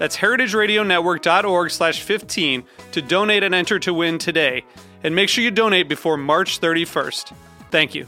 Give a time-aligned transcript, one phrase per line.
[0.00, 4.64] That's heritageradionetwork.org slash 15 to donate and enter to win today.
[5.04, 7.34] And make sure you donate before March 31st.
[7.70, 8.06] Thank you.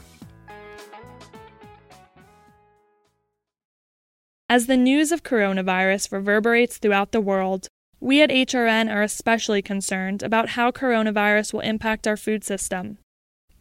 [4.49, 7.67] As the news of coronavirus reverberates throughout the world,
[7.99, 12.97] we at HRN are especially concerned about how coronavirus will impact our food system.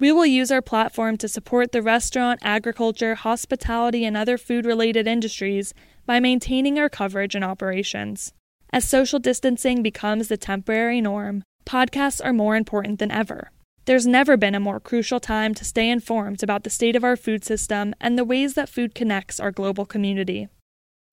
[0.00, 5.06] We will use our platform to support the restaurant, agriculture, hospitality, and other food related
[5.06, 5.74] industries
[6.06, 8.32] by maintaining our coverage and operations.
[8.72, 13.50] As social distancing becomes the temporary norm, podcasts are more important than ever.
[13.84, 17.16] There's never been a more crucial time to stay informed about the state of our
[17.16, 20.48] food system and the ways that food connects our global community.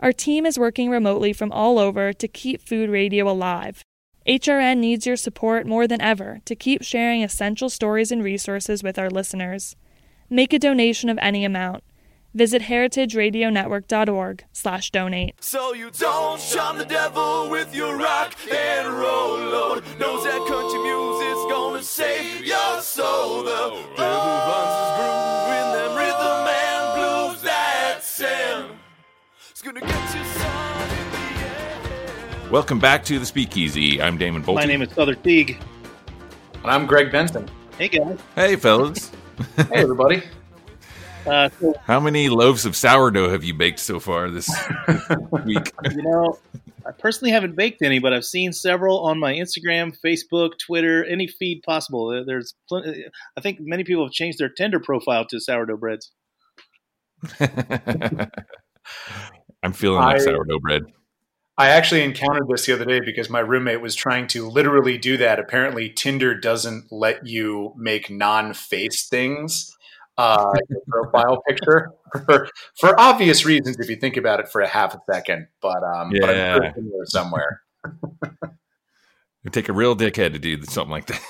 [0.00, 3.82] Our team is working remotely from all over to keep food radio alive.
[4.26, 8.98] HRN needs your support more than ever to keep sharing essential stories and resources with
[8.98, 9.74] our listeners.
[10.30, 11.82] Make a donation of any amount
[12.34, 15.42] Visit heritageradionetwork.org slash donate.
[15.42, 19.82] So you don't shun the devil with your rock and roll load.
[19.98, 23.44] Knows that country music's gonna save your soul.
[23.44, 24.87] The devil finds
[32.50, 34.00] Welcome back to the Speakeasy.
[34.00, 34.54] I'm Damon Boelte.
[34.54, 35.60] My name is Sother Teague.
[36.62, 37.46] And I'm Greg Benson.
[37.76, 38.18] Hey guys.
[38.34, 39.10] Hey, fellas.
[39.56, 40.22] Hey, everybody.
[41.26, 44.48] Uh, so, How many loaves of sourdough have you baked so far this
[45.44, 45.70] week?
[45.90, 46.38] you know,
[46.86, 51.26] I personally haven't baked any, but I've seen several on my Instagram, Facebook, Twitter, any
[51.26, 52.24] feed possible.
[52.24, 53.04] There's, plenty,
[53.36, 56.10] I think many people have changed their Tinder profile to sourdough breads.
[57.40, 58.30] I'm
[59.74, 60.84] feeling like I- sourdough bread.
[61.58, 65.16] I actually encountered this the other day because my roommate was trying to literally do
[65.16, 65.40] that.
[65.40, 69.76] Apparently, Tinder doesn't let you make non-face things
[70.18, 71.90] uh, your profile picture
[72.26, 72.48] for,
[72.78, 73.76] for obvious reasons.
[73.80, 76.72] If you think about it for a half a second, but um, but I'm Yeah.
[76.74, 77.62] sure somewhere.
[77.84, 78.52] It'd
[79.52, 81.20] take a real dickhead to do something like that.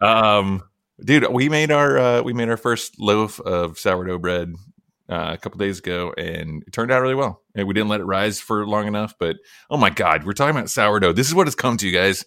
[0.00, 0.62] um,
[1.04, 4.54] dude, we made our uh, we made our first loaf of sourdough bread
[5.08, 7.42] uh, a couple days ago, and it turned out really well.
[7.54, 9.36] And we didn't let it rise for long enough, but
[9.70, 11.12] oh my god, we're talking about sourdough.
[11.12, 12.24] This is what it's come to, you guys.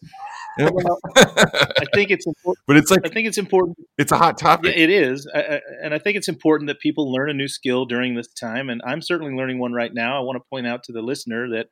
[0.59, 2.63] Well, I think it's important.
[2.65, 3.77] but it's like I think it's important.
[3.97, 4.75] it's a hot topic.
[4.75, 7.85] it is, I, I, and I think it's important that people learn a new skill
[7.85, 8.69] during this time.
[8.69, 10.17] And I'm certainly learning one right now.
[10.17, 11.67] I want to point out to the listener that,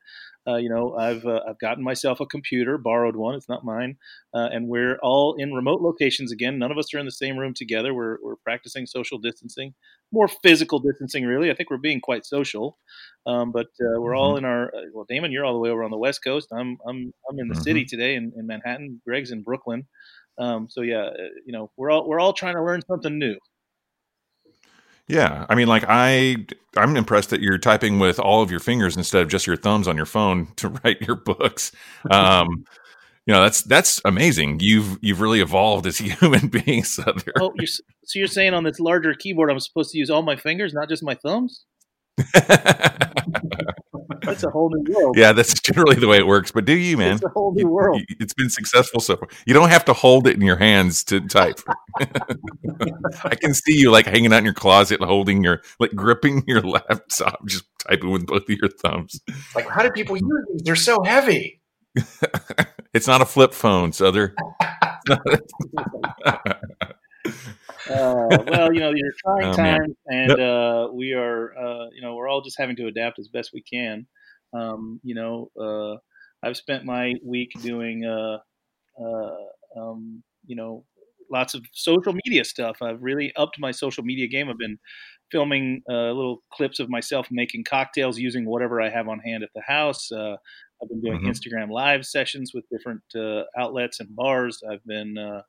[0.46, 3.34] uh, you know, I've uh, I've gotten myself a computer, borrowed one.
[3.34, 3.96] It's not mine,
[4.32, 6.58] uh, and we're all in remote locations again.
[6.58, 7.92] None of us are in the same room together.
[7.92, 9.74] We're we're practicing social distancing,
[10.12, 11.50] more physical distancing, really.
[11.50, 12.78] I think we're being quite social,
[13.26, 14.66] um, but uh, we're all in our.
[14.74, 16.48] Uh, well, Damon, you're all the way over on the West Coast.
[16.52, 17.62] I'm I'm I'm in the Mhm.
[17.62, 19.00] city today in, in Manhattan.
[19.06, 19.86] Greg's in Brooklyn.
[20.38, 23.36] Um, so yeah, uh, you know, we're all we're all trying to learn something new.
[25.08, 26.46] Yeah, I mean, like I,
[26.76, 29.86] I'm impressed that you're typing with all of your fingers instead of just your thumbs
[29.86, 31.72] on your phone to write your books.
[32.10, 32.64] Um,
[33.26, 34.58] you know, that's that's amazing.
[34.60, 37.32] You've you've really evolved as a human being, Sother.
[37.40, 40.36] Oh, you're, so you're saying on this larger keyboard, I'm supposed to use all my
[40.36, 41.64] fingers, not just my thumbs?
[44.22, 45.16] That's a whole new world.
[45.16, 46.50] yeah, that's generally the way it works.
[46.50, 47.14] But do you, man?
[47.14, 48.00] It's a whole new world.
[48.00, 49.28] you- it's been successful so far.
[49.46, 51.60] You don't have to hold it in your hands to type.
[52.00, 56.60] I can see you like hanging out in your closet, holding your like gripping your
[56.62, 59.20] laptop, just typing with both of your thumbs.
[59.54, 60.62] Like, how do people use these?
[60.64, 61.60] They're so heavy.
[62.96, 64.32] It's not a flip phone, Sother.
[67.88, 72.02] Uh, well, you know, these are trying Oh, times, and uh, we are, uh, you
[72.02, 74.08] know, we're all just having to adapt as best we can.
[74.52, 75.96] Um, you know, uh,
[76.44, 78.38] I've spent my week doing uh,
[79.00, 80.84] uh, um, you know,
[81.30, 82.78] lots of social media stuff.
[82.82, 84.48] I've really upped my social media game.
[84.48, 84.78] I've been
[85.30, 89.50] filming uh, little clips of myself making cocktails using whatever I have on hand at
[89.54, 90.10] the house.
[90.82, 91.28] I've been doing Mhm.
[91.30, 94.62] Instagram live sessions with different uh, outlets and bars.
[94.70, 95.42] I've been uh,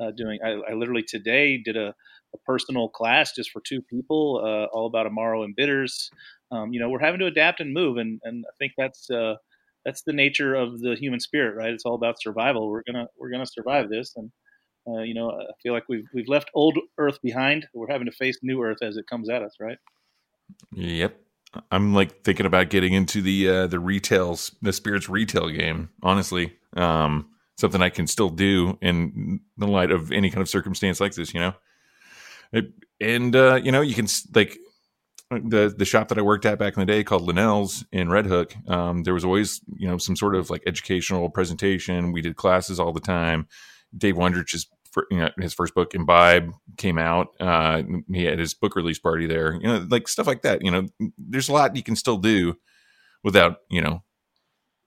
[0.00, 0.38] uh, doing.
[0.44, 1.94] I, I literally today did a,
[2.34, 6.10] a personal class just for two people, uh, all about Amaro and bitters.
[6.50, 9.34] Um, you know, we're having to adapt and move, and and I think that's uh,
[9.84, 11.70] that's the nature of the human spirit, right?
[11.70, 12.68] It's all about survival.
[12.70, 14.30] We're gonna we're gonna survive this, and
[14.88, 17.66] uh, you know, I feel like we've we've left old Earth behind.
[17.74, 19.78] We're having to face new Earth as it comes at us, right?
[20.72, 21.20] Yep.
[21.70, 26.56] I'm like thinking about getting into the uh the retail the spirits retail game, honestly.
[26.76, 31.14] Um something I can still do in the light of any kind of circumstance like
[31.14, 31.52] this, you know.
[32.52, 34.58] It, and uh you know, you can like
[35.30, 38.26] the the shop that I worked at back in the day called LeNell's in Red
[38.26, 38.54] Hook.
[38.68, 42.12] Um there was always, you know, some sort of like educational presentation.
[42.12, 43.48] We did classes all the time.
[43.96, 47.28] Dave Wondrich's fir- you know, his first book Imbibe came out.
[47.40, 47.82] Uh,
[48.12, 49.54] he had his book release party there.
[49.54, 50.62] You know, like stuff like that.
[50.64, 50.88] You know,
[51.18, 52.56] there's a lot you can still do
[53.22, 54.02] without you know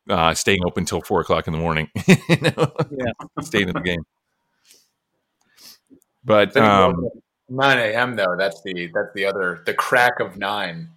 [0.09, 1.89] uh, staying open till four o'clock in the morning.
[2.07, 3.11] you know, Yeah.
[3.41, 4.03] staying in the game.
[6.25, 7.09] But um,
[7.49, 8.15] 9 a.m.
[8.15, 8.35] though.
[8.37, 10.89] That's the that's the other the crack of nine.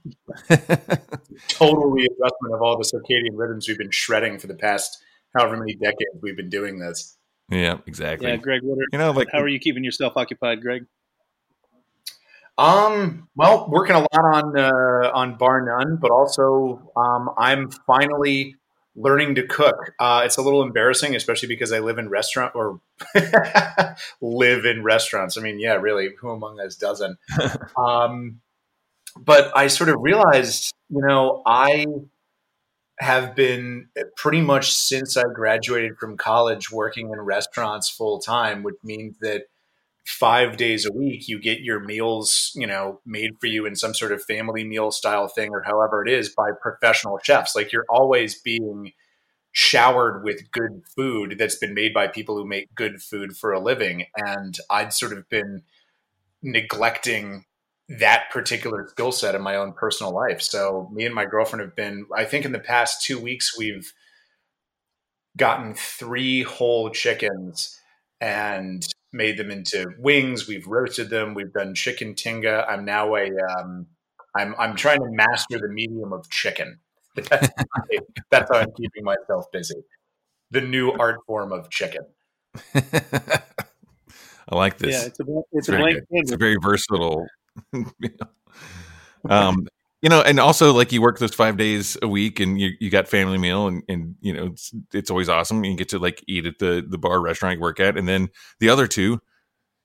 [1.48, 5.02] Total readjustment of all the circadian rhythms we've been shredding for the past
[5.36, 7.15] however many decades we've been doing this.
[7.48, 8.28] Yeah, exactly.
[8.28, 8.62] Yeah, Greg.
[8.62, 10.86] What are, you know, like how are you keeping yourself occupied, Greg?
[12.58, 18.56] Um, well, working a lot on uh, on Bar None, but also um, I'm finally
[18.96, 19.92] learning to cook.
[20.00, 22.80] Uh, it's a little embarrassing, especially because I live in restaurant or
[24.20, 25.36] live in restaurants.
[25.36, 27.18] I mean, yeah, really, who among us doesn't?
[27.76, 28.40] um,
[29.18, 31.86] but I sort of realized, you know, I
[32.98, 38.76] have been pretty much since I graduated from college working in restaurants full time, which
[38.82, 39.44] means that
[40.06, 43.92] five days a week you get your meals you know made for you in some
[43.92, 47.56] sort of family meal style thing or however it is by professional chefs.
[47.56, 48.92] Like you're always being
[49.50, 53.60] showered with good food that's been made by people who make good food for a
[53.60, 54.06] living.
[54.16, 55.62] And i'd sort of been
[56.42, 57.45] neglecting
[57.88, 61.76] that particular skill set in my own personal life so me and my girlfriend have
[61.76, 63.92] been i think in the past two weeks we've
[65.36, 67.78] gotten three whole chickens
[68.20, 70.48] and made them into wings.
[70.48, 71.34] We've roasted them.
[71.34, 72.66] We've done chicken tinga.
[72.68, 73.86] I'm now a um,
[74.36, 76.80] I'm I'm trying to master the medium of chicken.
[77.30, 77.48] That's,
[78.30, 79.82] that's how I'm keeping myself busy.
[80.50, 82.02] The new art form of chicken.
[82.74, 83.40] I
[84.50, 84.92] like this.
[84.92, 86.04] Yeah, it's a it's, It's a very blank good.
[86.10, 87.26] It's a very versatile.
[89.30, 89.66] um,
[90.02, 92.90] you know, and also like you work those five days a week, and you, you
[92.90, 95.64] got family meal, and and you know it's it's always awesome.
[95.64, 98.28] You get to like eat at the the bar restaurant you work at, and then
[98.60, 99.20] the other two,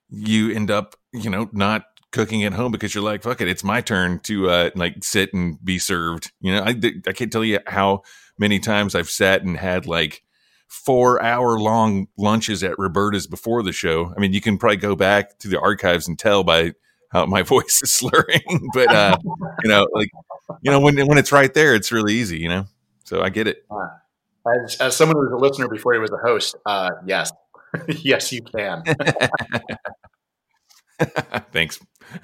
[0.10, 3.64] you end up you know not cooking at home because you're like fuck it, it's
[3.64, 6.32] my turn to uh like sit and be served.
[6.42, 6.76] You know, I
[7.08, 8.04] I can't tell you how
[8.38, 10.24] many times I've sat and had like
[10.68, 14.14] four hour long lunches at Roberta's before the show.
[14.16, 16.74] I mean, you can probably go back to the archives and tell by
[17.12, 19.18] how my voice is slurring, but uh,
[19.64, 20.10] you know, like
[20.62, 22.66] you know, when when it's right there, it's really easy, you know.
[23.04, 23.66] So I get it.
[24.66, 27.32] As, as someone who was a listener before he was a host, uh, yes,
[27.88, 28.84] yes, you can.
[31.52, 31.80] Thanks.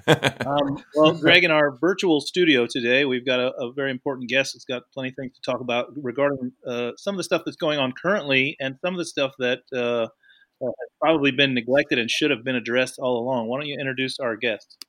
[0.08, 4.54] Um, well, Greg, in our virtual studio today, we've got a, a very important guest
[4.54, 7.58] that's got plenty of things to talk about regarding uh, some of the stuff that's
[7.58, 10.08] going on currently and some of the stuff that uh, uh,
[10.62, 13.48] has probably been neglected and should have been addressed all along.
[13.48, 14.86] Why don't you introduce our guest?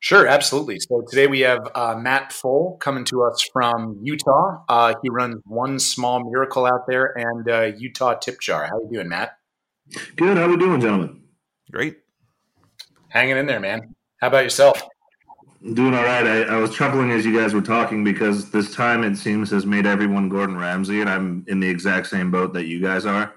[0.00, 0.80] Sure, absolutely.
[0.80, 4.58] So today we have uh, Matt Pfohl coming to us from Utah.
[4.68, 8.66] Uh, he runs One Small Miracle out there and uh, Utah Tip Jar.
[8.66, 9.38] How you doing, Matt?
[10.16, 10.36] Good.
[10.36, 11.22] How we doing, gentlemen?
[11.70, 11.98] Great.
[13.10, 13.94] Hanging in there, man.
[14.20, 14.82] How about yourself?
[15.74, 16.26] Doing all right.
[16.26, 19.64] I, I was chuckling as you guys were talking because this time it seems has
[19.64, 23.32] made everyone Gordon Ramsay, and I'm in the exact same boat that you guys are.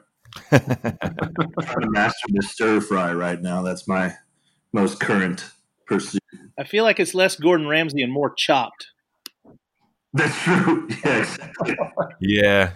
[0.50, 3.62] Trying to master the stir fry right now.
[3.62, 4.16] That's my
[4.74, 5.46] most current
[5.86, 6.22] pursuit.
[6.58, 8.88] I feel like it's less Gordon Ramsay and more chopped.
[10.14, 10.88] That's true.
[11.06, 11.76] Yeah, exactly.
[12.22, 12.72] Yeah.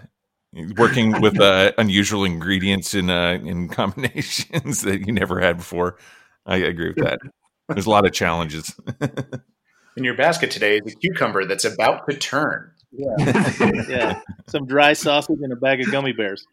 [0.77, 5.97] Working with uh, unusual ingredients in uh, in combinations that you never had before.
[6.45, 7.19] I agree with that.
[7.67, 8.75] There's a lot of challenges.
[9.95, 12.71] In your basket today is a cucumber that's about to turn.
[12.91, 16.47] Yeah, some dry sausage and a bag of gummy bears.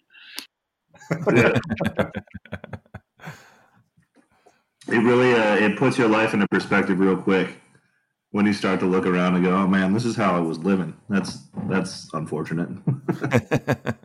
[1.35, 1.59] Yeah.
[4.89, 7.61] It really uh, it puts your life into perspective real quick
[8.31, 10.59] when you start to look around and go, "Oh man, this is how I was
[10.59, 12.69] living." That's that's unfortunate.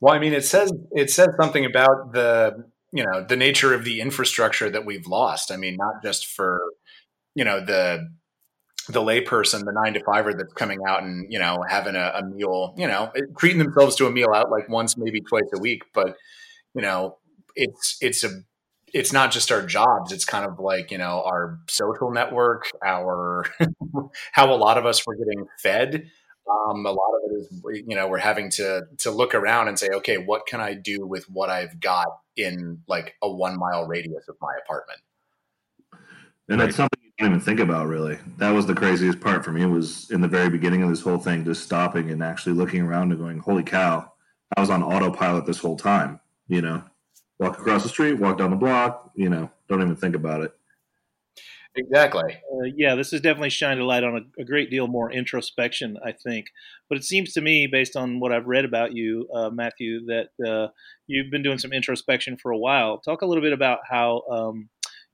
[0.00, 3.84] Well, I mean, it says it says something about the you know the nature of
[3.84, 5.52] the infrastructure that we've lost.
[5.52, 6.62] I mean, not just for
[7.34, 8.08] you know the
[8.88, 12.24] the layperson, the nine to fiver that's coming out and you know having a, a
[12.24, 15.82] meal, you know, treating themselves to a meal out like once, maybe twice a week,
[15.92, 16.16] but
[16.74, 17.18] you know,
[17.54, 18.30] it's it's a
[18.92, 23.44] it's not just our jobs it's kind of like you know our social network our
[24.32, 26.10] how a lot of us were getting fed
[26.50, 29.78] um, a lot of it is you know we're having to to look around and
[29.78, 33.86] say okay what can i do with what i've got in like a one mile
[33.86, 35.00] radius of my apartment
[36.48, 36.66] and right.
[36.66, 39.66] that's something you don't even think about really that was the craziest part for me
[39.66, 43.10] was in the very beginning of this whole thing just stopping and actually looking around
[43.10, 44.10] and going holy cow
[44.56, 46.82] i was on autopilot this whole time you know
[47.40, 50.52] walk across the street, walk down the block, you know, don't even think about it.
[51.76, 52.34] Exactly.
[52.52, 55.96] Uh, yeah, this has definitely shined a light on a, a, great deal more introspection,
[56.04, 56.46] I think.
[56.88, 60.28] But it seems to me, based on what I've read about you, uh, Matthew, that
[60.44, 60.72] uh,
[61.06, 62.98] you've been doing some introspection for a while.
[62.98, 64.68] Talk a little bit about how um,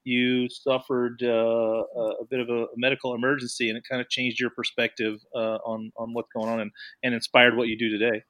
[0.06, 1.82] you suffered uh,
[2.20, 5.90] a bit of a medical emergency, and it kind of changed your perspective uh, on
[5.96, 6.70] on what's going on, and,
[7.02, 8.22] and inspired what you do today.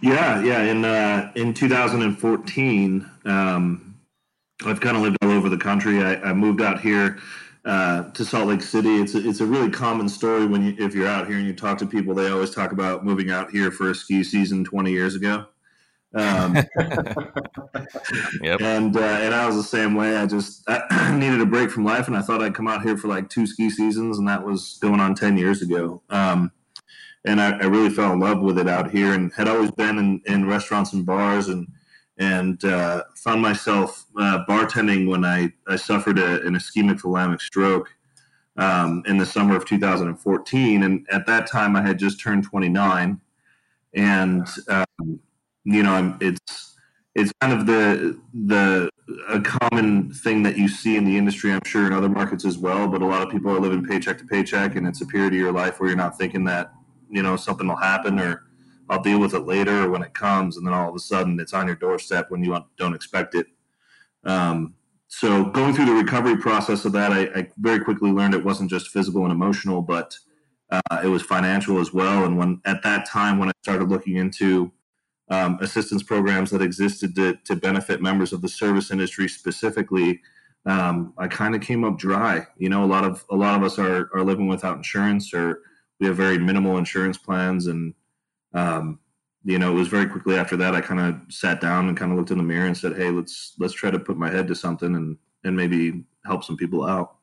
[0.00, 0.62] Yeah, yeah.
[0.62, 3.96] In uh, in 2014, um,
[4.64, 6.02] I've kind of lived all over the country.
[6.02, 7.18] I, I moved out here
[7.66, 8.96] uh, to Salt Lake City.
[8.96, 11.52] It's a, it's a really common story when you if you're out here and you
[11.52, 12.14] talk to people.
[12.14, 15.46] They always talk about moving out here for a ski season 20 years ago.
[16.14, 16.54] Um,
[18.42, 18.60] yep.
[18.60, 20.16] And uh, and I was the same way.
[20.16, 22.96] I just I needed a break from life, and I thought I'd come out here
[22.96, 26.02] for like two ski seasons, and that was going on 10 years ago.
[26.10, 26.52] Um,
[27.26, 29.98] and I, I, really fell in love with it out here and had always been
[29.98, 31.66] in, in restaurants and bars and
[32.18, 37.90] and uh, found myself uh, bartending when I, I suffered a, an ischemic thalamic stroke
[38.56, 43.20] um, in the summer of 2014 and at that time I had just turned 29
[43.94, 45.20] and um,
[45.66, 46.78] you know it's
[47.14, 48.88] it's kind of the the
[49.28, 52.56] a common thing that you see in the industry I'm sure in other markets as
[52.56, 55.34] well but a lot of people are living paycheck to paycheck and it's a period
[55.34, 56.72] of your life where you're not thinking that
[57.10, 58.46] you know something will happen or
[58.88, 61.40] I'll deal with it later or when it comes, and then all of a sudden
[61.40, 63.46] it's on your doorstep when you don't expect it.
[64.24, 64.74] Um,
[65.08, 68.70] so going through the recovery process of that, I, I, very quickly learned it wasn't
[68.70, 70.16] just physical and emotional, but
[70.70, 72.24] uh, it was financial as well.
[72.24, 74.72] And when at that time, when I started looking into
[75.28, 80.20] um, assistance programs that existed to, to benefit members of the service industry specifically,
[80.66, 82.46] um, I kind of came up dry.
[82.56, 85.62] You know, a lot of a lot of us are are living without insurance or
[86.00, 87.94] we have very minimal insurance plans and
[88.54, 88.98] um,
[89.44, 92.10] you know it was very quickly after that i kind of sat down and kind
[92.10, 94.46] of looked in the mirror and said hey let's let's try to put my head
[94.48, 97.15] to something and and maybe help some people out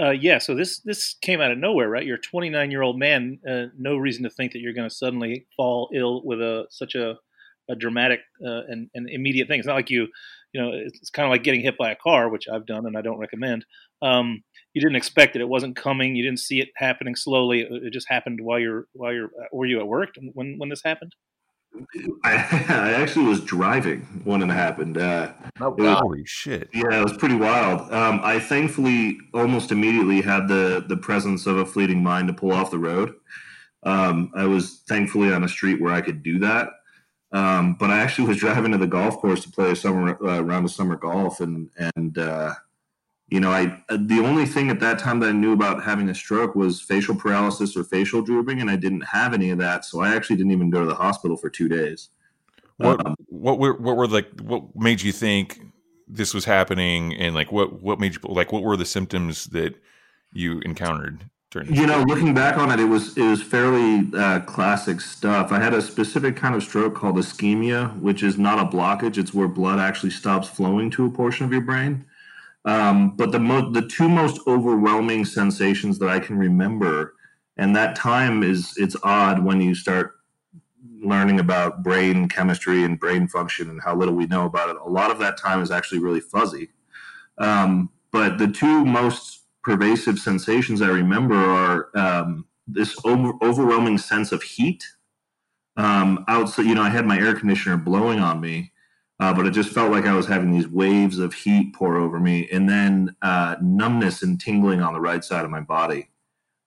[0.00, 2.98] uh, yeah so this this came out of nowhere right you're a 29 year old
[2.98, 6.66] man uh, no reason to think that you're going to suddenly fall ill with a
[6.70, 7.16] such a,
[7.68, 10.06] a dramatic uh, and, and immediate thing it's not like you
[10.52, 12.96] you know it's kind of like getting hit by a car which i've done and
[12.96, 13.64] i don't recommend
[14.02, 14.42] um,
[14.74, 15.40] you didn't expect it.
[15.40, 16.16] It wasn't coming.
[16.16, 17.62] You didn't see it happening slowly.
[17.62, 19.30] It just happened while you're while you're.
[19.52, 21.14] Were you at work when when this happened?
[22.24, 22.32] I,
[22.68, 24.98] I actually was driving when it happened.
[24.98, 26.68] Uh, oh, was, holy shit!
[26.72, 27.92] Yeah, it was pretty wild.
[27.92, 32.52] Um, I thankfully almost immediately had the the presence of a fleeting mind to pull
[32.52, 33.14] off the road.
[33.82, 36.70] Um, I was thankfully on a street where I could do that.
[37.32, 40.40] Um, but I actually was driving to the golf course to play a summer uh,
[40.40, 42.54] round of summer golf, and and uh,
[43.28, 46.14] you know, I the only thing at that time that I knew about having a
[46.14, 50.00] stroke was facial paralysis or facial drooping, and I didn't have any of that, so
[50.00, 52.10] I actually didn't even go to the hospital for two days.
[52.76, 55.60] What um, what were what were like what made you think
[56.06, 59.74] this was happening, and like what what made you like what were the symptoms that
[60.32, 61.28] you encountered?
[61.50, 65.50] During you know, looking back on it, it was it was fairly uh, classic stuff.
[65.50, 69.34] I had a specific kind of stroke called ischemia, which is not a blockage; it's
[69.34, 72.04] where blood actually stops flowing to a portion of your brain.
[72.66, 77.14] Um, but the mo- the two most overwhelming sensations that I can remember,
[77.56, 80.14] and that time is it's odd when you start
[81.00, 84.76] learning about brain chemistry and brain function and how little we know about it.
[84.84, 86.70] A lot of that time is actually really fuzzy.
[87.38, 94.32] Um, but the two most pervasive sensations I remember are um, this over- overwhelming sense
[94.32, 94.84] of heat.
[95.76, 98.72] Um, outside, you know, I had my air conditioner blowing on me,
[99.18, 102.20] uh, but it just felt like I was having these waves of heat pour over
[102.20, 106.10] me, and then uh, numbness and tingling on the right side of my body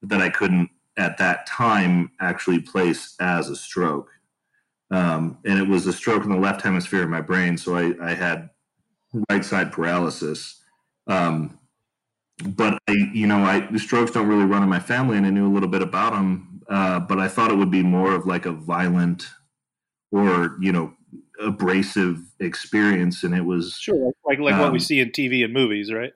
[0.02, 4.10] that I couldn't at that time actually place as a stroke.
[4.92, 7.94] Um, and it was a stroke in the left hemisphere of my brain, so I,
[8.02, 8.50] I had
[9.30, 10.62] right side paralysis.
[11.08, 11.60] Um,
[12.44, 15.30] but I, you know, I the strokes don't really run in my family, and I
[15.30, 16.62] knew a little bit about them.
[16.68, 19.28] Uh, but I thought it would be more of like a violent
[20.12, 20.94] or you know
[21.40, 25.54] abrasive experience, and it was sure like like, what we Um, see in TV and
[25.54, 26.14] movies, right?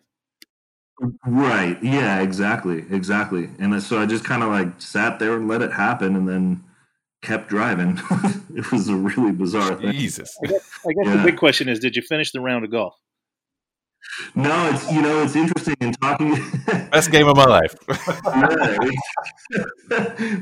[1.25, 1.82] Right.
[1.84, 2.86] Yeah, exactly.
[2.92, 3.50] Exactly.
[3.60, 6.63] And so I just kind of like sat there and let it happen and then
[7.22, 8.00] kept driving.
[8.56, 9.92] it was a really bizarre thing.
[9.94, 10.38] Jesus.
[10.44, 11.24] I guess the Yeah.
[11.24, 12.96] big question is, did you finish the round of golf?
[14.36, 16.36] No, it's, you know, it's interesting in talking.
[16.91, 17.75] Best game of my life.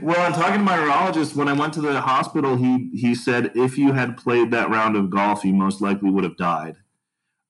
[0.02, 1.36] well, I'm talking to my neurologist.
[1.36, 4.96] When I went to the hospital, he he said if you had played that round
[4.96, 6.78] of golf, you most likely would have died.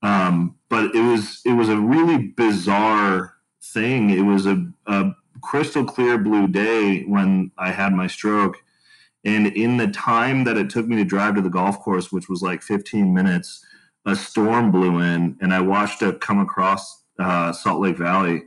[0.04, 4.10] Um, but it was it was a really bizarre thing.
[4.10, 5.12] It was a, a
[5.42, 8.58] crystal clear blue day when I had my stroke,
[9.24, 12.30] and in the time that it took me to drive to the golf course, which
[12.30, 13.66] was like 15 minutes,
[14.06, 18.44] a storm blew in, and I watched it come across uh, Salt Lake Valley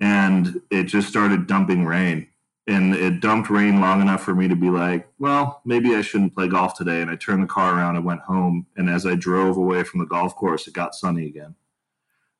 [0.00, 2.28] and it just started dumping rain.
[2.68, 6.34] And it dumped rain long enough for me to be like, well, maybe I shouldn't
[6.34, 7.00] play golf today.
[7.00, 8.66] And I turned the car around and went home.
[8.76, 11.54] And as I drove away from the golf course, it got sunny again.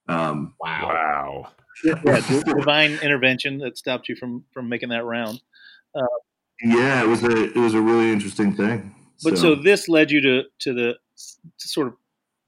[0.08, 1.52] Um, Wow.
[1.84, 2.20] Yeah,
[2.56, 5.42] divine intervention that stopped you from from making that round.
[6.62, 8.94] yeah, it was a it was a really interesting thing.
[9.22, 10.94] But so, this led you to to the
[11.58, 11.94] to sort of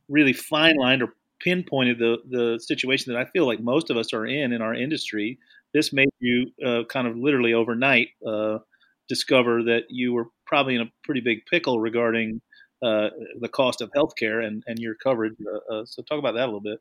[0.08, 4.12] really fine lined or pinpointed the the situation that I feel like most of us
[4.12, 5.38] are in in our industry.
[5.74, 8.58] This made you uh, kind of literally overnight uh,
[9.08, 12.40] discover that you were probably in a pretty big pickle regarding
[12.82, 13.08] uh,
[13.40, 15.34] the cost of healthcare and and your coverage.
[15.46, 16.78] Uh, uh, so talk about that a little bit.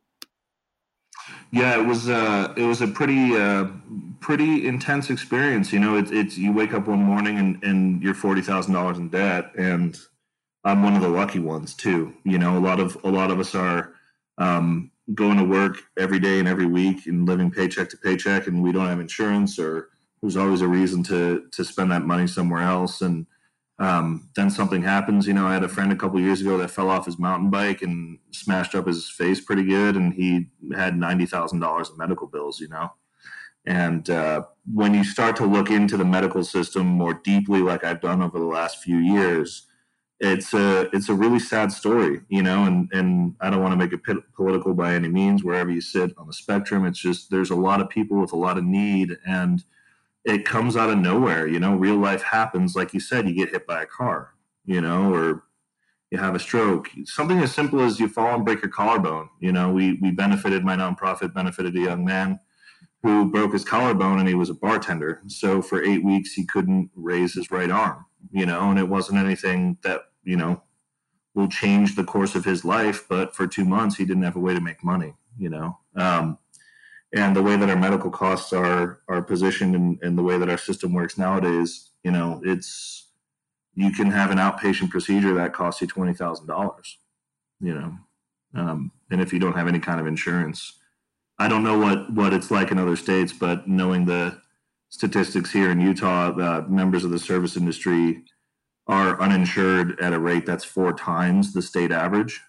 [1.51, 3.67] Yeah, it was uh, it was a pretty uh,
[4.19, 5.73] pretty intense experience.
[5.73, 8.97] You know, it's it's you wake up one morning and, and you're forty thousand dollars
[8.97, 9.97] in debt, and
[10.63, 12.13] I'm one of the lucky ones too.
[12.23, 13.93] You know, a lot of a lot of us are
[14.37, 18.61] um, going to work every day and every week and living paycheck to paycheck, and
[18.61, 19.89] we don't have insurance, or
[20.21, 23.27] there's always a reason to to spend that money somewhere else, and
[23.79, 25.27] um, then something happens.
[25.27, 27.49] You know, I had a friend a couple years ago that fell off his mountain
[27.49, 31.97] bike and smashed up his face pretty good, and he had ninety thousand dollars in
[31.97, 32.59] medical bills.
[32.59, 32.91] You know,
[33.65, 34.43] and uh,
[34.73, 38.39] when you start to look into the medical system more deeply, like I've done over
[38.39, 39.66] the last few years,
[40.19, 42.21] it's a it's a really sad story.
[42.29, 44.01] You know, and and I don't want to make it
[44.35, 45.43] political by any means.
[45.43, 48.37] Wherever you sit on the spectrum, it's just there's a lot of people with a
[48.37, 49.63] lot of need and
[50.25, 51.47] it comes out of nowhere.
[51.47, 52.75] You know, real life happens.
[52.75, 54.33] Like you said, you get hit by a car,
[54.65, 55.43] you know, or
[56.11, 56.89] you have a stroke.
[57.05, 59.29] Something as simple as you fall and break your collarbone.
[59.39, 62.39] You know, we we benefited my nonprofit benefited a young man
[63.03, 65.21] who broke his collarbone and he was a bartender.
[65.27, 68.05] So for eight weeks he couldn't raise his right arm.
[68.31, 70.63] You know, and it wasn't anything that you know
[71.33, 73.05] will change the course of his life.
[73.07, 75.13] But for two months he didn't have a way to make money.
[75.37, 75.77] You know.
[75.95, 76.37] Um,
[77.15, 80.49] and the way that our medical costs are are positioned and, and the way that
[80.49, 83.09] our system works nowadays, you know, it's
[83.75, 86.97] you can have an outpatient procedure that costs you twenty thousand dollars,
[87.61, 87.97] you know,
[88.53, 90.73] um, and if you don't have any kind of insurance,
[91.39, 94.41] I don't know what what it's like in other states, but knowing the
[94.89, 98.23] statistics here in Utah, uh, members of the service industry
[98.87, 102.41] are uninsured at a rate that's four times the state average.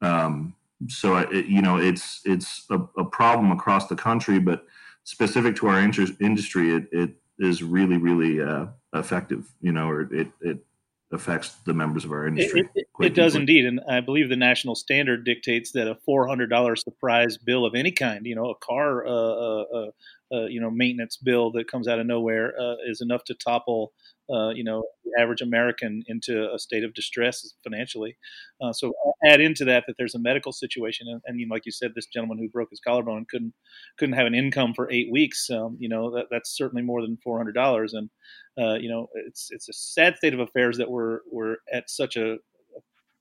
[0.00, 0.54] Um,
[0.88, 4.64] so it, you know it's it's a, a, problem across the country but
[5.04, 10.02] specific to our inter- industry it, it is really really uh, effective you know or
[10.14, 10.64] it, it
[11.12, 12.60] affects the members of our industry.
[12.74, 16.26] It, it, it does indeed, and I believe the national standard dictates that a four
[16.26, 19.90] hundred dollar surprise bill of any kind, you know, a car, uh, uh,
[20.32, 23.92] uh, you know, maintenance bill that comes out of nowhere, uh, is enough to topple,
[24.32, 28.16] uh, you know, the average American into a state of distress financially.
[28.62, 28.92] Uh, so
[29.24, 31.92] add into that that there's a medical situation, and, and you know, like you said,
[31.94, 33.54] this gentleman who broke his collarbone couldn't
[33.98, 35.50] couldn't have an income for eight weeks.
[35.50, 38.10] Um, you know, that, that's certainly more than four hundred dollars, and
[38.58, 42.16] uh, you know, it's it's a sad state of affairs that we're we're at such
[42.16, 42.36] a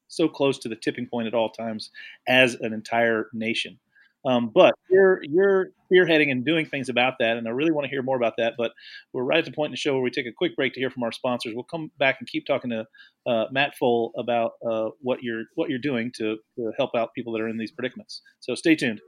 [0.09, 1.91] so close to the tipping point at all times
[2.27, 3.79] as an entire nation.
[4.25, 7.89] Um, but you're you're spearheading and doing things about that, and I really want to
[7.89, 8.55] hear more about that.
[8.57, 8.71] But
[9.13, 10.79] we're right at the point in the show where we take a quick break to
[10.79, 11.53] hear from our sponsors.
[11.55, 12.85] We'll come back and keep talking to
[13.25, 17.33] uh, Matt Pfohl about uh, what you're what you're doing to, to help out people
[17.33, 18.21] that are in these predicaments.
[18.39, 19.01] So stay tuned.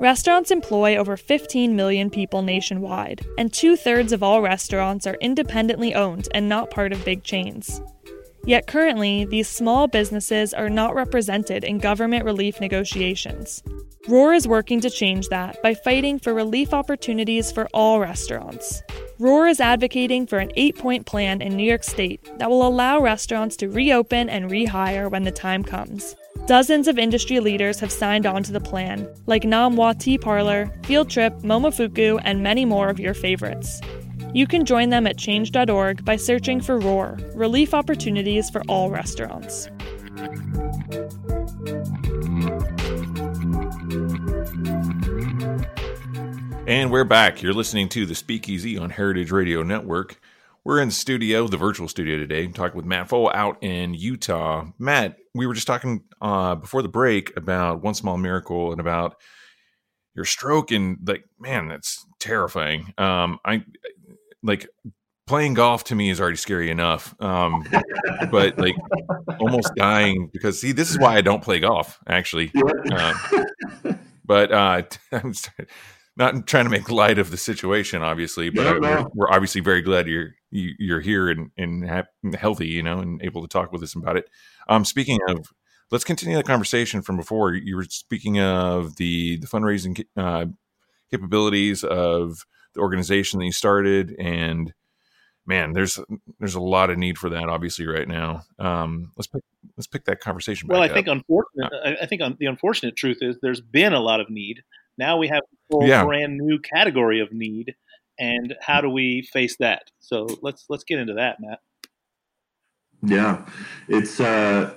[0.00, 5.92] Restaurants employ over 15 million people nationwide, and two thirds of all restaurants are independently
[5.92, 7.80] owned and not part of big chains.
[8.44, 13.60] Yet currently, these small businesses are not represented in government relief negotiations.
[14.06, 18.80] Roar is working to change that by fighting for relief opportunities for all restaurants.
[19.18, 23.00] Roar is advocating for an eight point plan in New York State that will allow
[23.00, 26.14] restaurants to reopen and rehire when the time comes.
[26.48, 30.72] Dozens of industry leaders have signed on to the plan, like Nom Wah Tea Parlor,
[30.84, 33.82] Field Trip, Momofuku, and many more of your favorites.
[34.32, 39.68] You can join them at change.org by searching for ROAR Relief Opportunities for All Restaurants.
[46.66, 47.42] And we're back.
[47.42, 50.18] You're listening to the Speakeasy on Heritage Radio Network.
[50.68, 54.66] We're in the studio, the virtual studio today, talking with Matt Pfohl out in Utah.
[54.78, 59.16] Matt, we were just talking uh, before the break about One Small Miracle and about
[60.14, 62.92] your stroke, and like, man, that's terrifying.
[62.98, 63.64] Um, I
[64.42, 64.68] like
[65.26, 67.14] playing golf to me is already scary enough.
[67.18, 67.64] Um,
[68.30, 68.76] but like
[69.40, 72.52] almost dying because see, this is why I don't play golf actually.
[72.92, 73.14] Uh,
[74.22, 75.32] but uh, I'm
[76.18, 79.80] not trying to make light of the situation, obviously, but Yeah, we're, we're obviously very
[79.80, 83.72] glad you're you, you're here and and ha- healthy, you know, and able to talk
[83.72, 84.28] with us about it.
[84.68, 85.46] Um, speaking of,
[85.90, 87.54] let's continue the conversation from before.
[87.54, 90.46] You were speaking of the the fundraising uh,
[91.10, 94.74] capabilities of the organization that you started, and
[95.46, 96.00] man, there's
[96.40, 98.42] there's a lot of need for that, obviously, right now.
[98.58, 99.42] Um, let's pick
[99.76, 100.68] let's pick that conversation.
[100.68, 101.16] Well, back I think up.
[101.16, 101.72] unfortunate.
[101.84, 104.62] I I think the unfortunate truth is there's been a lot of need.
[104.98, 106.04] Now we have a whole Yeah.
[106.04, 107.74] brand new category of need,
[108.18, 109.90] and how do we face that?
[110.00, 111.60] So let's let's get into that, Matt.
[113.02, 113.46] Yeah,
[113.88, 114.74] it's uh,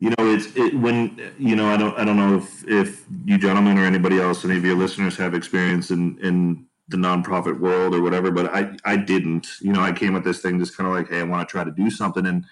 [0.00, 3.38] you know, it's it when you know, I don't, I don't know if if you
[3.38, 7.94] gentlemen or anybody else, any of your listeners have experience in in the nonprofit world
[7.94, 9.48] or whatever, but I I didn't.
[9.60, 11.50] You know, I came at this thing just kind of like, hey, I want to
[11.50, 12.44] try to do something, and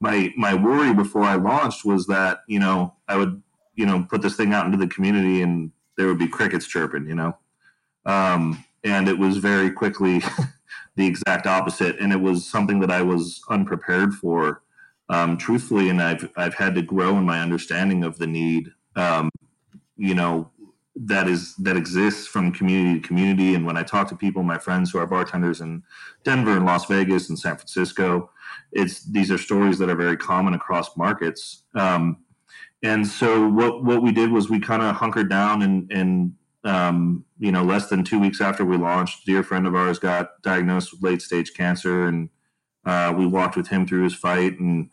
[0.00, 3.42] my my worry before I launched was that you know I would
[3.74, 7.06] you know put this thing out into the community and there would be crickets chirping,
[7.06, 7.36] you know,
[8.06, 10.22] um, and it was very quickly
[10.96, 14.62] the exact opposite, and it was something that I was unprepared for,
[15.08, 15.88] um, truthfully.
[15.88, 19.30] And I've I've had to grow in my understanding of the need, um,
[19.96, 20.50] you know,
[20.96, 23.54] that is that exists from community to community.
[23.54, 25.82] And when I talk to people, my friends who are bartenders in
[26.24, 28.30] Denver and Las Vegas and San Francisco,
[28.72, 31.64] it's these are stories that are very common across markets.
[31.74, 32.18] Um,
[32.82, 37.24] and so what what we did was we kind of hunkered down and and um,
[37.38, 40.40] you know, less than two weeks after we launched, a dear friend of ours got
[40.42, 42.28] diagnosed with late stage cancer, and
[42.84, 44.58] uh, we walked with him through his fight.
[44.60, 44.90] And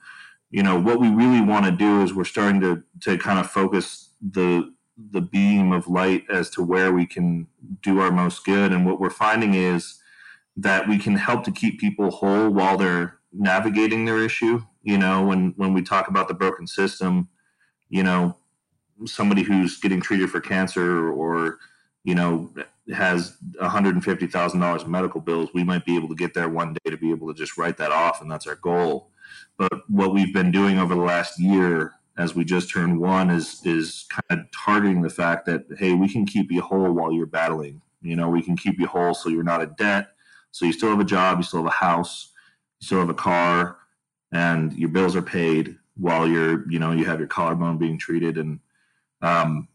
[0.50, 3.50] you know, what we really want to do is we're starting to to kind of
[3.50, 4.74] focus the
[5.12, 7.48] the beam of light as to where we can
[7.82, 8.72] do our most good.
[8.74, 10.00] And what we're finding is
[10.58, 14.64] that we can help to keep people whole while they're navigating their issue.
[14.82, 17.30] You know, when when we talk about the broken system,
[17.90, 18.38] you know,
[19.06, 21.60] somebody who's getting treated for cancer or
[22.04, 22.52] you know
[22.94, 26.98] has $150,000 in medical bills, we might be able to get there one day to
[26.98, 29.12] be able to just write that off and that's our goal.
[29.58, 33.62] But what we've been doing over the last year as we just turned one is
[33.66, 37.26] is kind of targeting the fact that hey, we can keep you whole while you're
[37.26, 37.82] battling.
[38.02, 40.10] You know, we can keep you whole so you're not in debt,
[40.52, 42.32] so you still have a job, you still have a house,
[42.80, 43.78] you still have a car,
[44.32, 48.38] and your bills are paid while you're, you know, you have your collarbone being treated.
[48.38, 48.60] And,
[49.22, 49.68] um,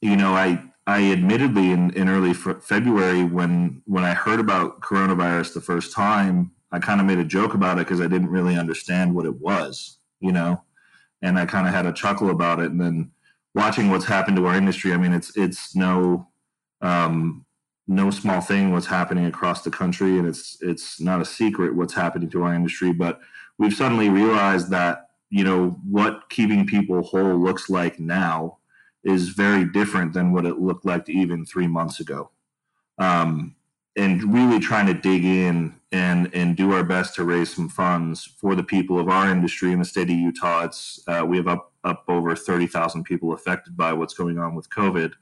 [0.00, 4.80] you know, I, I admittedly in, in early fe- February when, when I heard about
[4.80, 8.30] coronavirus the first time, I kind of made a joke about it because I didn't
[8.30, 10.62] really understand what it was, you know,
[11.22, 12.70] and I kind of had a chuckle about it.
[12.70, 13.10] And then
[13.54, 16.28] watching what's happened to our industry, I mean, it's, it's no,
[16.80, 17.44] um,
[17.88, 21.94] no small thing what's happening across the country, and it's it's not a secret what's
[21.94, 22.92] happening to our industry.
[22.92, 23.20] But
[23.56, 28.58] we've suddenly realized that you know what keeping people whole looks like now
[29.04, 32.30] is very different than what it looked like even three months ago.
[32.98, 33.54] Um,
[33.96, 38.24] and really trying to dig in and and do our best to raise some funds
[38.24, 40.64] for the people of our industry in the state of Utah.
[40.64, 44.54] It's uh, we have up up over thirty thousand people affected by what's going on
[44.54, 45.12] with COVID,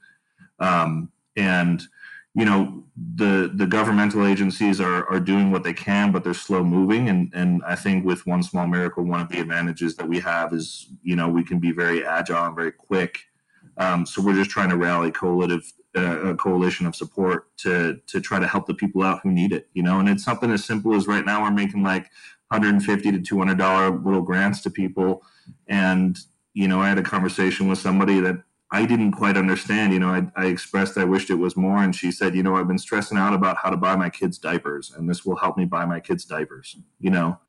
[0.59, 1.81] um, and
[2.37, 2.83] you know
[3.15, 7.09] the the governmental agencies are are doing what they can but they're slow moving.
[7.09, 10.53] And and i think with one small miracle one of the advantages that we have
[10.53, 13.25] is you know we can be very agile and very quick.
[13.77, 18.21] Um, so we're just trying to rally coalitive uh, a coalition of support to to
[18.21, 19.99] try to help the people out who need it you know?
[19.99, 22.05] And it's something as simple as right now we're making like
[22.49, 25.23] 150 to 200 dollar little grants to people.
[25.67, 26.19] And
[26.53, 28.37] you know i had a conversation with somebody that
[28.71, 29.93] I didn't quite understand.
[29.93, 32.55] You know, I, I expressed I wished it was more, and she said, you know,
[32.55, 35.57] I've been stressing out about how to buy my kids diapers, and this will help
[35.57, 36.75] me buy my kids diapers.
[36.99, 37.39] You know,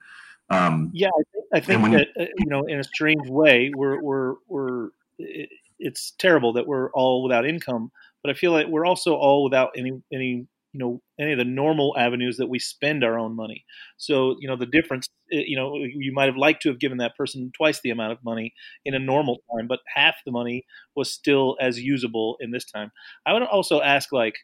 [0.51, 3.29] um, Yeah, I think, I think when you- that uh, you know, in a strange
[3.29, 4.89] way, we're we're we're.
[5.19, 5.51] It,
[5.81, 9.71] it's terrible that we're all without income, but I feel like we're also all without
[9.77, 10.47] any any
[10.79, 13.65] you know any of the normal avenues that we spend our own money.
[13.97, 15.09] So you know the difference.
[15.31, 18.25] You know you might have liked to have given that person twice the amount of
[18.25, 20.65] money in a normal time, but half the money
[20.97, 22.91] was still as usable in this time.
[23.27, 24.37] I would also ask like.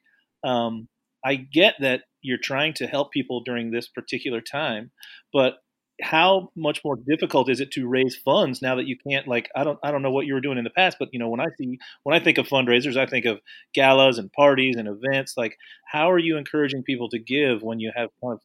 [0.44, 0.88] Um,
[1.27, 4.90] I get that you're trying to help people during this particular time,
[5.33, 5.55] but
[6.02, 9.62] how much more difficult is it to raise funds now that you can't like I
[9.62, 11.40] don't I don't know what you were doing in the past, but you know when
[11.40, 13.40] I see when I think of fundraisers, I think of
[13.74, 15.35] galas and parties and events.
[15.37, 18.40] Like, how are you encouraging people to give when you have kind of,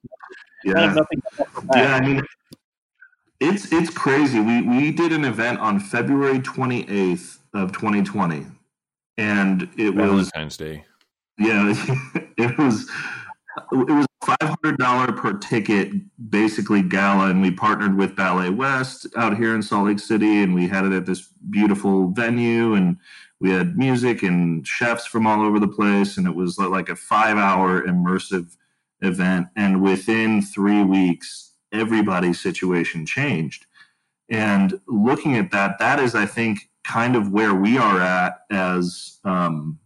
[0.64, 0.74] yeah.
[0.74, 1.22] Kind of nothing?
[1.76, 2.22] Yeah, I mean,
[3.40, 4.40] it's it's crazy.
[4.40, 8.46] We we did an event on February 28th of 2020,
[9.18, 10.86] and it was Valentine's Day.
[11.40, 11.74] Yeah,
[12.38, 12.90] it was
[13.72, 15.92] it was five hundred dollar per ticket,
[16.30, 20.54] basically gala, and we partnered with Ballet West out here in Salt Lake City, and
[20.54, 22.98] we had it at this beautiful venue, and
[23.40, 26.96] we had music and chefs from all over the place, and it was like a
[26.96, 28.56] five hour immersive
[29.02, 29.48] event.
[29.56, 33.66] And within three weeks, everybody's situation changed.
[34.30, 39.20] And looking at that, that is, I think, kind of where we are at as
[39.24, 39.80] um,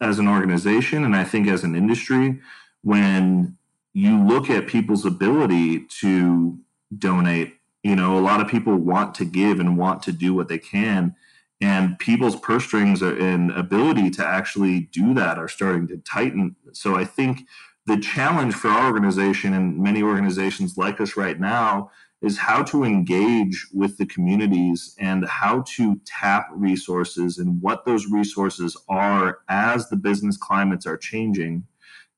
[0.00, 2.40] as an organization, and I think as an industry
[2.82, 3.56] when
[3.94, 6.58] you look at people's ability to
[6.98, 7.54] donate,
[7.84, 10.58] you know, a lot of people want to give and want to do what they
[10.58, 11.14] can.
[11.60, 16.56] And people's purse strings and ability to actually do that are starting to tighten.
[16.72, 17.46] So I think
[17.86, 22.84] the challenge for our organization and many organizations like us right now is how to
[22.84, 29.88] engage with the communities and how to tap resources and what those resources are as
[29.88, 31.64] the business climates are changing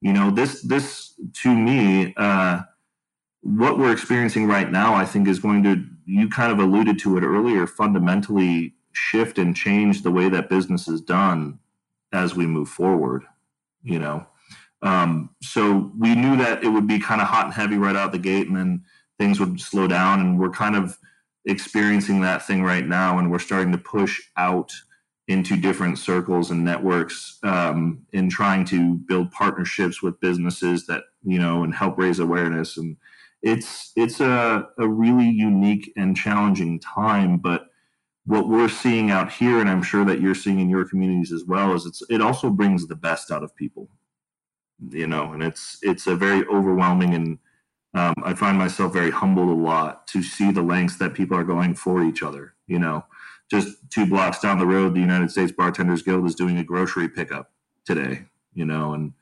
[0.07, 2.61] you know this this to me uh,
[3.43, 7.17] what we're experiencing right now i think is going to you kind of alluded to
[7.17, 11.59] it earlier fundamentally shift and change the way that business is done
[12.13, 13.25] as we move forward
[13.87, 14.27] you know?
[14.83, 18.13] Um, so we knew that it would be kind of hot and heavy right out
[18.13, 18.85] the gate and then
[19.19, 20.99] things would slow down and we're kind of
[21.47, 24.71] experiencing that thing right now and we're starting to push out
[25.29, 31.39] into different circles and networks um, in trying to build partnerships with businesses that you
[31.39, 32.77] know and help raise awareness.
[32.77, 32.97] And
[33.43, 37.67] it's it's a, a really unique and challenging time but
[38.25, 41.45] what we're seeing out here and i'm sure that you're seeing in your communities as
[41.45, 43.89] well is it's it also brings the best out of people.
[44.91, 47.39] You know and it's it's a very overwhelming and
[47.95, 51.45] um, i find myself very humbled a lot to see the lengths that people are
[51.45, 53.05] going for each other you know
[53.51, 57.09] just two blocks down the road, the United States Bartenders Guild is doing a grocery
[57.09, 57.53] pickup
[57.85, 59.13] today, you know, and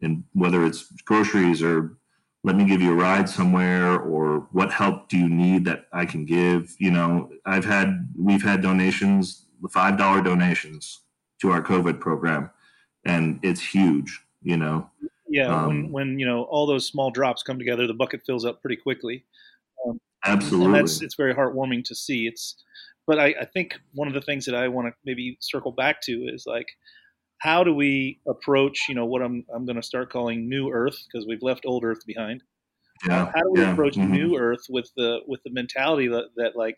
[0.00, 1.96] and whether it's groceries or
[2.42, 6.04] let me give you a ride somewhere or what help do you need that I
[6.04, 11.00] can give, you know, I've had we've had donations, the five dollar donations
[11.40, 12.50] to our COVID program,
[13.04, 14.90] and it's huge, you know.
[15.28, 18.44] Yeah, um, when when you know all those small drops come together, the bucket fills
[18.44, 19.24] up pretty quickly.
[19.86, 22.26] Um, absolutely, and that's it's very heartwarming to see.
[22.26, 22.62] It's
[23.06, 26.00] but I, I think one of the things that I want to maybe circle back
[26.02, 26.66] to is like,
[27.38, 30.96] how do we approach, you know, what I'm I'm going to start calling New Earth
[31.06, 32.42] because we've left Old Earth behind.
[33.06, 34.12] Yeah, how do we yeah, approach mm-hmm.
[34.12, 36.76] New Earth with the with the mentality that, that like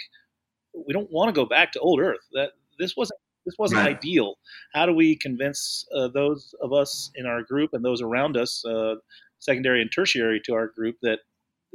[0.75, 2.27] we don't want to go back to Old Earth.
[2.33, 3.97] That this wasn't this wasn't right.
[3.97, 4.35] ideal.
[4.75, 8.65] How do we convince uh, those of us in our group and those around us,
[8.65, 8.97] uh,
[9.39, 11.21] secondary and tertiary to our group, that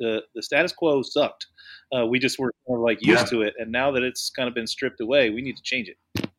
[0.01, 1.47] the the status quo sucked.
[1.95, 3.39] Uh, we just were kind of like used yeah.
[3.39, 5.87] to it, and now that it's kind of been stripped away, we need to change
[5.89, 6.29] it.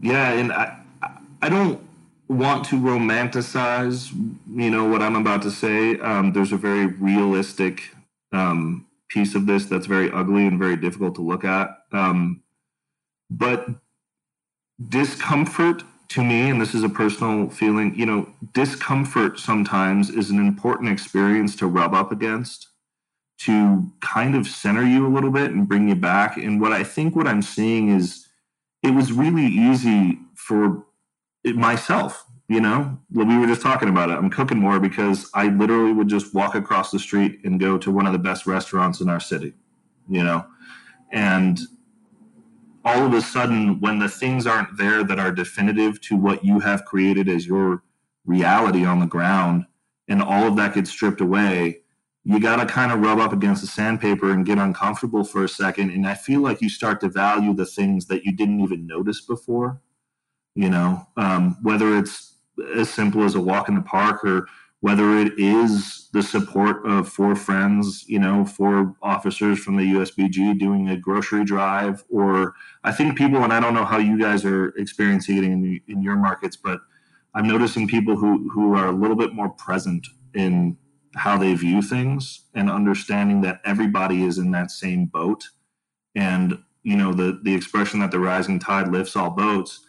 [0.00, 0.78] Yeah, and I
[1.42, 1.80] I don't
[2.28, 4.10] want to romanticize,
[4.52, 5.98] you know, what I'm about to say.
[6.00, 7.94] Um, there's a very realistic
[8.32, 11.68] um, piece of this that's very ugly and very difficult to look at.
[11.92, 12.42] Um,
[13.30, 13.68] but
[14.88, 20.38] discomfort to me, and this is a personal feeling, you know, discomfort sometimes is an
[20.38, 22.68] important experience to rub up against
[23.38, 26.36] to kind of center you a little bit and bring you back.
[26.36, 28.26] And what I think what I'm seeing is
[28.82, 30.84] it was really easy for
[31.44, 34.14] myself, you know, we were just talking about it.
[34.14, 37.90] I'm cooking more because I literally would just walk across the street and go to
[37.90, 39.52] one of the best restaurants in our city,
[40.08, 40.46] you know,
[41.12, 41.58] and
[42.86, 46.60] all of a sudden, when the things aren't there that are definitive to what you
[46.60, 47.82] have created as your
[48.24, 49.66] reality on the ground,
[50.06, 51.80] and all of that gets stripped away,
[52.22, 55.48] you got to kind of rub up against the sandpaper and get uncomfortable for a
[55.48, 55.90] second.
[55.90, 59.20] And I feel like you start to value the things that you didn't even notice
[59.20, 59.80] before.
[60.54, 62.34] You know, um, whether it's
[62.76, 64.46] as simple as a walk in the park or
[64.80, 70.58] whether it is the support of four friends, you know, four officers from the USBG
[70.58, 74.44] doing a grocery drive, or I think people, and I don't know how you guys
[74.44, 76.80] are experiencing it in, in your markets, but
[77.36, 80.78] I'm noticing people who who are a little bit more present in
[81.16, 85.50] how they view things and understanding that everybody is in that same boat.
[86.14, 89.80] And you know the the expression that the rising tide lifts all boats.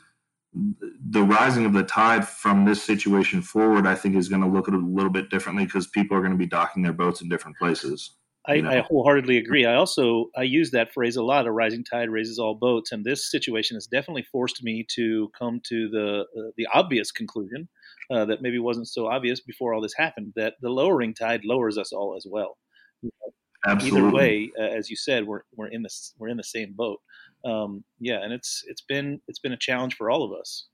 [1.10, 4.68] The rising of the tide from this situation forward, I think, is going to look
[4.68, 7.22] at it a little bit differently because people are going to be docking their boats
[7.22, 8.16] in different places.
[8.48, 8.70] I, you know?
[8.70, 9.66] I wholeheartedly agree.
[9.66, 11.48] I also I use that phrase a lot.
[11.48, 15.60] A rising tide raises all boats, and this situation has definitely forced me to come
[15.68, 17.68] to the uh, the obvious conclusion
[18.10, 20.34] uh, that maybe wasn't so obvious before all this happened.
[20.36, 22.58] That the lowering tide lowers us all as well.
[23.02, 23.34] You know,
[23.66, 24.00] Absolutely.
[24.00, 27.00] Either way, uh, as you said, we're we're in this we're in the same boat.
[27.46, 30.68] Um, yeah, and it's it's been it's been a challenge for all of us.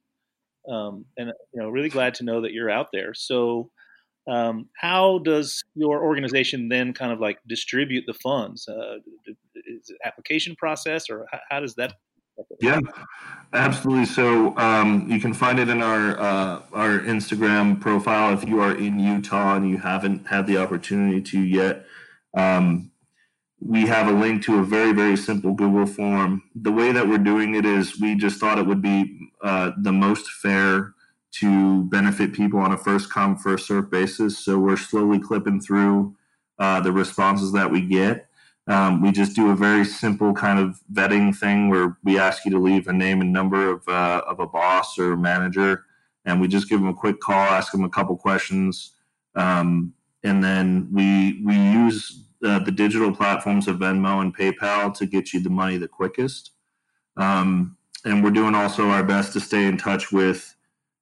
[0.69, 3.13] Um, and you know, really glad to know that you're out there.
[3.13, 3.69] So
[4.27, 8.67] um, how does your organization then kind of like distribute the funds?
[8.67, 8.97] Uh,
[9.55, 11.93] is it application process, or how, how does that?
[12.61, 12.79] Yeah,
[13.51, 14.05] absolutely.
[14.05, 18.75] So um, you can find it in our uh, our Instagram profile if you are
[18.75, 21.85] in Utah and you haven't had the opportunity to yet.
[22.35, 22.91] Um,
[23.65, 26.43] we have a link to a very very simple Google form.
[26.55, 29.91] The way that we're doing it is we just thought it would be uh, the
[29.91, 30.93] most fair
[31.39, 34.37] to benefit people on a first come first serve basis.
[34.37, 36.15] So we're slowly clipping through
[36.59, 38.27] uh, the responses that we get.
[38.67, 42.51] Um, we just do a very simple kind of vetting thing where we ask you
[42.51, 45.83] to leave a name and number of, uh, of a boss or manager,
[46.23, 48.91] and we just give them a quick call, ask them a couple questions,
[49.35, 55.05] um, and then we we use uh, the digital platforms of Venmo and PayPal to
[55.05, 56.51] get you the money the quickest.
[57.17, 60.55] Um, and we're doing also our best to stay in touch with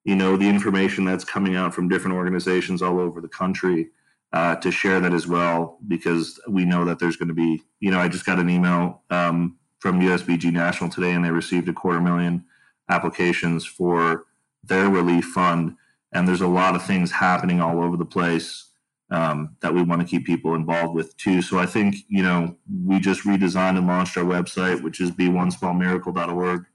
[0.03, 3.89] you know the information that's coming out from different organizations all over the country
[4.33, 7.91] uh, to share that as well because we know that there's going to be you
[7.91, 11.73] know i just got an email um, from USBG national today and they received a
[11.73, 12.43] quarter million
[12.89, 14.25] applications for
[14.63, 15.75] their relief fund
[16.13, 18.70] and there's a lot of things happening all over the place
[19.11, 22.55] um, that we want to keep people involved with too so i think you know
[22.85, 26.65] we just redesigned and launched our website which is be1smallmiracle.org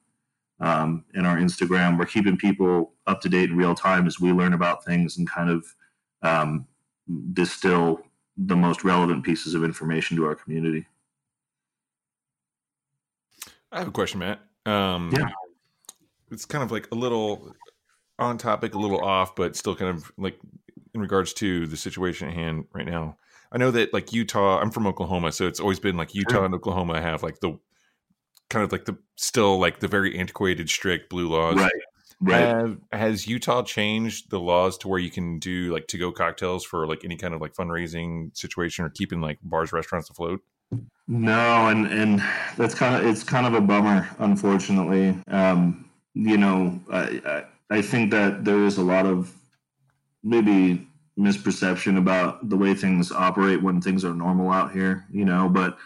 [0.60, 1.98] um, in our Instagram.
[1.98, 5.28] We're keeping people up to date in real time as we learn about things and
[5.28, 5.66] kind of
[6.22, 6.66] um,
[7.32, 8.00] distill
[8.36, 10.86] the most relevant pieces of information to our community.
[13.72, 14.40] I have a question, Matt.
[14.64, 15.28] Um, Yeah.
[16.30, 17.54] It's kind of like a little
[18.18, 20.38] on topic, a little off, but still kind of like
[20.96, 23.16] in regards to the situation at hand right now.
[23.52, 26.54] I know that like Utah, I'm from Oklahoma, so it's always been like Utah and
[26.54, 27.58] Oklahoma have like the
[28.50, 31.56] kind of like the still like the very antiquated, strict blue laws.
[31.56, 31.72] Right.
[32.18, 32.40] Right.
[32.40, 36.64] Have, has Utah changed the laws to where you can do like to go cocktails
[36.64, 40.40] for like any kind of like fundraising situation or keeping like bars, restaurants afloat?
[41.06, 42.22] No, and and
[42.56, 45.14] that's kind of it's kind of a bummer, unfortunately.
[45.28, 47.20] Um, you know, I,
[47.70, 49.32] I I think that there is a lot of
[50.26, 50.86] maybe
[51.18, 55.06] misperception about the way things operate when things are normal out here.
[55.10, 55.78] You know, but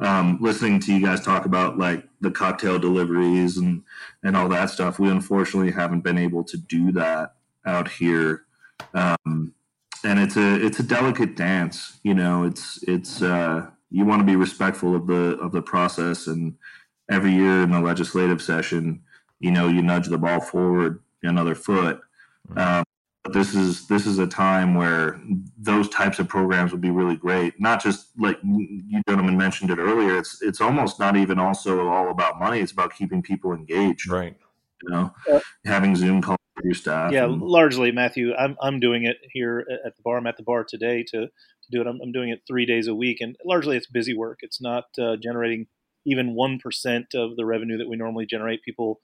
[0.00, 3.82] um, listening to you guys talk about like the cocktail deliveries and
[4.24, 7.34] and all that stuff, we unfortunately haven't been able to do that
[7.66, 8.44] out here.
[8.94, 9.54] Um,
[10.04, 12.44] and it's a it's a delicate dance, you know.
[12.44, 16.54] It's it's uh, you want to be respectful of the of the process, and
[17.10, 19.02] every year in the legislative session,
[19.38, 22.00] you know, you nudge the ball forward another foot.
[22.56, 22.84] Um,
[23.24, 25.20] but this is this is a time where
[25.56, 27.60] those types of programs would be really great.
[27.60, 30.18] Not just like you gentlemen mentioned it earlier.
[30.18, 32.60] It's it's almost not even also all about money.
[32.60, 34.10] It's about keeping people engaged.
[34.10, 34.36] Right.
[34.82, 35.38] You know, Yeah.
[35.64, 37.12] having Zoom calls with your staff.
[37.12, 38.34] Yeah, and- largely, Matthew.
[38.34, 40.16] I'm I'm doing it here at the bar.
[40.18, 41.86] I'm at the bar today to to do it.
[41.86, 44.38] I'm, I'm doing it three days a week, and largely it's busy work.
[44.42, 45.68] It's not uh, generating
[46.04, 48.62] even one percent of the revenue that we normally generate.
[48.62, 49.00] People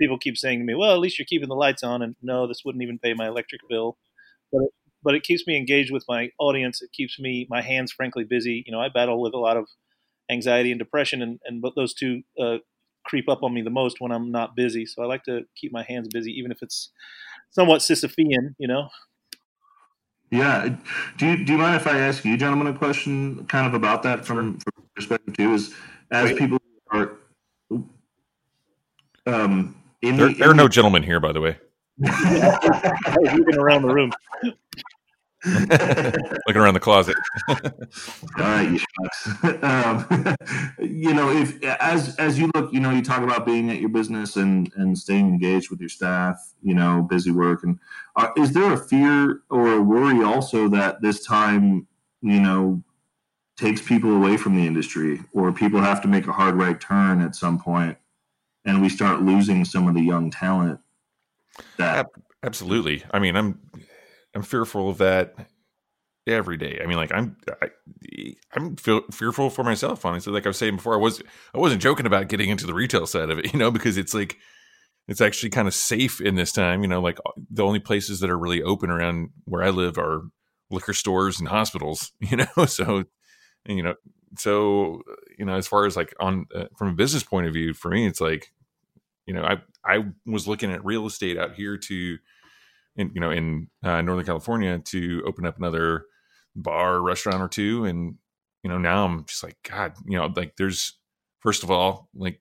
[0.00, 2.46] people keep saying to me, "Well, at least you're keeping the lights on," and no,
[2.46, 3.98] this wouldn't even pay my electric bill.
[4.52, 4.70] But it,
[5.02, 6.82] but it keeps me engaged with my audience.
[6.82, 8.62] It keeps me my hands, frankly, busy.
[8.66, 9.66] You know, I battle with a lot of
[10.30, 12.58] anxiety and depression, and and but those two uh,
[13.04, 14.86] creep up on me the most when I'm not busy.
[14.86, 16.90] So I like to keep my hands busy, even if it's
[17.50, 18.54] somewhat Sisyphean.
[18.58, 18.88] You know.
[20.30, 20.76] Yeah.
[21.18, 24.04] Do you do you mind if I ask you, gentlemen, a question kind of about
[24.04, 25.54] that from, from perspective too?
[25.54, 25.74] Is
[26.10, 26.58] as people
[26.90, 27.12] are
[29.26, 31.58] um in There, the, there are no gentlemen here, by the way.
[31.98, 34.12] Looking around the room.
[35.46, 37.16] Looking around the closet.
[37.48, 37.56] All
[38.38, 39.44] right, you shucks.
[39.62, 40.36] um,
[40.80, 43.88] you know, if as as you look, you know, you talk about being at your
[43.88, 46.52] business and and staying engaged with your staff.
[46.62, 47.78] You know, busy work, and
[48.16, 51.86] uh, is there a fear or a worry also that this time,
[52.20, 52.82] you know,
[53.60, 57.20] takes people away from the industry, or people have to make a hard right turn
[57.20, 57.96] at some point,
[58.64, 60.80] and we start losing some of the young talent
[61.76, 62.06] that
[62.42, 63.04] Absolutely.
[63.10, 63.60] I mean, I'm
[64.34, 65.34] I'm fearful of that
[66.26, 66.80] every day.
[66.82, 67.70] I mean, like I'm I,
[68.54, 70.04] I'm feel, fearful for myself.
[70.04, 71.22] Honestly, like I was saying before, I was
[71.54, 74.14] I wasn't joking about getting into the retail side of it, you know, because it's
[74.14, 74.38] like
[75.06, 76.82] it's actually kind of safe in this time.
[76.82, 77.18] You know, like
[77.50, 80.22] the only places that are really open around where I live are
[80.70, 82.12] liquor stores and hospitals.
[82.20, 83.04] You know, so
[83.76, 83.94] you know,
[84.36, 85.02] so
[85.38, 87.90] you know, as far as like on uh, from a business point of view, for
[87.90, 88.52] me, it's like
[89.26, 92.18] you know, I I was looking at real estate out here to,
[92.96, 96.06] in you know, in uh, Northern California to open up another
[96.56, 98.16] bar, restaurant or two, and
[98.62, 100.98] you know, now I'm just like, God, you know, like there's
[101.40, 102.40] first of all, like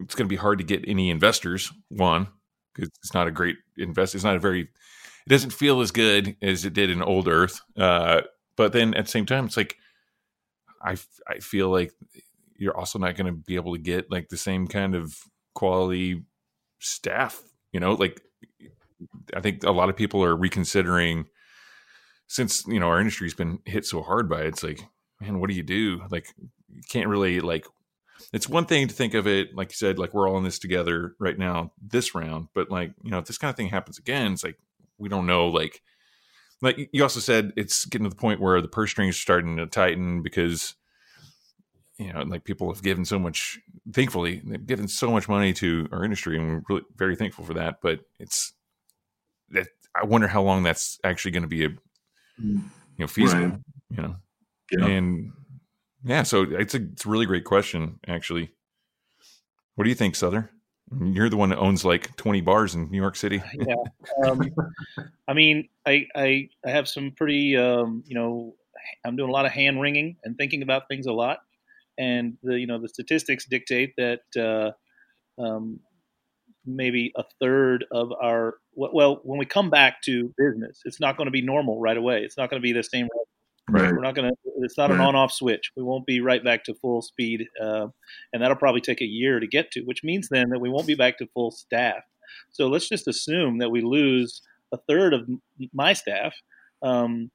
[0.00, 1.72] it's going to be hard to get any investors.
[1.88, 2.28] One,
[2.74, 4.14] because it's not a great invest.
[4.14, 4.62] It's not a very.
[4.62, 7.60] It doesn't feel as good as it did in Old Earth.
[7.76, 8.22] Uh,
[8.56, 9.76] but then at the same time, it's like
[10.86, 10.96] I
[11.28, 11.92] I feel like
[12.56, 15.14] you're also not going to be able to get like the same kind of
[15.54, 16.22] quality
[16.78, 17.42] staff.
[17.72, 18.22] You know, like
[19.34, 21.26] I think a lot of people are reconsidering
[22.28, 24.48] since you know our industry's been hit so hard by it.
[24.48, 24.80] It's like,
[25.20, 26.02] man, what do you do?
[26.10, 26.28] Like,
[26.72, 27.66] you can't really like.
[28.32, 30.58] It's one thing to think of it, like you said, like we're all in this
[30.58, 32.48] together right now, this round.
[32.54, 34.58] But like, you know, if this kind of thing happens again, it's like
[34.98, 35.48] we don't know.
[35.48, 35.82] Like,
[36.66, 39.56] like you also said, it's getting to the point where the purse strings are starting
[39.56, 40.74] to tighten because
[41.98, 43.58] you know, like people have given so much.
[43.92, 47.54] Thankfully, they've given so much money to our industry, and we're really very thankful for
[47.54, 47.76] that.
[47.80, 48.52] But it's
[49.50, 51.70] that I wonder how long that's actually going to be a
[52.38, 52.60] you
[52.98, 53.46] know feasible.
[53.46, 53.58] Right.
[53.90, 54.16] You know,
[54.72, 54.86] yeah.
[54.86, 55.32] and
[56.04, 58.50] yeah, so it's a it's a really great question, actually.
[59.76, 60.50] What do you think, Sother?
[61.00, 63.42] You're the one that owns like 20 bars in New York City.
[63.54, 63.74] yeah.
[64.24, 64.40] Um,
[65.26, 68.54] I mean, I, I, I have some pretty, um, you know,
[69.04, 71.40] I'm doing a lot of hand wringing and thinking about things a lot
[71.98, 75.80] and the you know the statistics dictate that uh, um,
[76.64, 81.26] maybe a third of our well when we come back to business it's not going
[81.26, 83.08] to be normal right away it's not going to be the same
[83.70, 83.92] right.
[83.92, 84.98] We're not going to it's not right.
[84.98, 85.70] an on-off switch.
[85.76, 87.88] We won't be right back to full speed uh,
[88.32, 90.86] and that'll probably take a year to get to which means then that we won't
[90.86, 92.02] be back to full staff.
[92.50, 94.42] So let's just assume that we lose
[94.72, 95.28] a third of
[95.72, 96.34] my staff
[96.82, 97.30] um,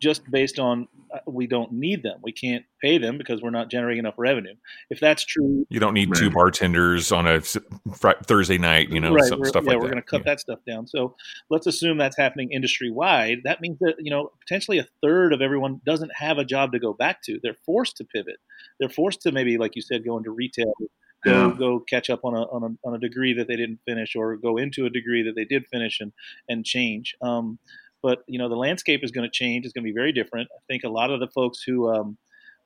[0.00, 2.18] just based on uh, we don't need them.
[2.22, 4.54] We can't pay them because we're not generating enough revenue.
[4.90, 6.18] If that's true, you don't need right.
[6.18, 9.24] two bartenders on a fr- Thursday night, you know, right.
[9.24, 10.32] stuff, stuff yeah, like we're going to cut yeah.
[10.32, 10.86] that stuff down.
[10.86, 11.14] So
[11.48, 13.38] let's assume that's happening industry wide.
[13.44, 16.78] That means that you know potentially a third of everyone doesn't have a job to
[16.78, 17.38] go back to.
[17.42, 18.36] They're forced to pivot.
[18.80, 20.72] They're forced to maybe, like you said, go into retail.
[21.24, 21.54] Go, yeah.
[21.58, 24.36] go catch up on a, on a on a degree that they didn't finish, or
[24.36, 26.12] go into a degree that they did finish and
[26.48, 27.16] and change.
[27.22, 27.58] Um,
[28.06, 29.64] but you know the landscape is going to change.
[29.64, 30.48] It's going to be very different.
[30.56, 32.16] I think a lot of the folks who um,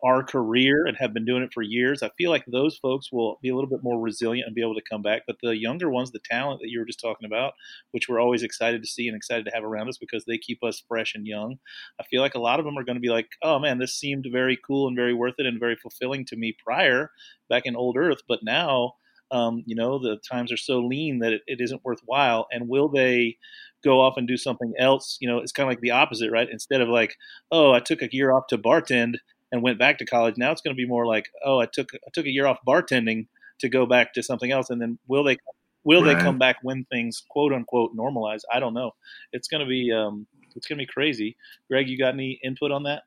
[0.05, 3.39] are career and have been doing it for years, I feel like those folks will
[3.41, 5.23] be a little bit more resilient and be able to come back.
[5.27, 7.55] But the younger ones, the talent that you were just talking about,
[7.93, 10.63] which we're always excited to see and excited to have around us because they keep
[10.63, 11.57] us fresh and young,
[11.99, 13.95] I feel like a lot of them are going to be like, oh man, this
[13.95, 17.13] seemed very cool and very worth it and very fulfilling to me prior
[17.49, 18.93] back in old Earth, but now.
[19.33, 22.89] Um, you know the times are so lean that it, it isn't worthwhile and will
[22.89, 23.37] they
[23.83, 25.17] go off and do something else.
[25.21, 26.49] You know, it's kind of like the opposite, right?
[26.51, 27.17] Instead of like,
[27.51, 29.15] oh, I took a year off to bartend
[29.53, 30.37] and went back to college.
[30.37, 32.59] Now it's going to be more like, oh, I took I took a year off
[32.67, 33.27] bartending
[33.61, 35.39] to go back to something else, and then will they
[35.85, 36.17] will right.
[36.17, 38.41] they come back when things quote unquote normalize?
[38.53, 38.93] I don't know.
[39.33, 41.37] It's going to be um, it's going to be crazy.
[41.69, 43.03] Greg, you got any input on that?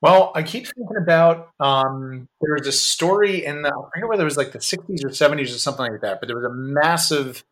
[0.00, 4.22] Well, I keep thinking about um, there was a story in the I forget whether
[4.22, 6.54] it was like the 60s or 70s or something like that, but there was a
[6.54, 7.42] massive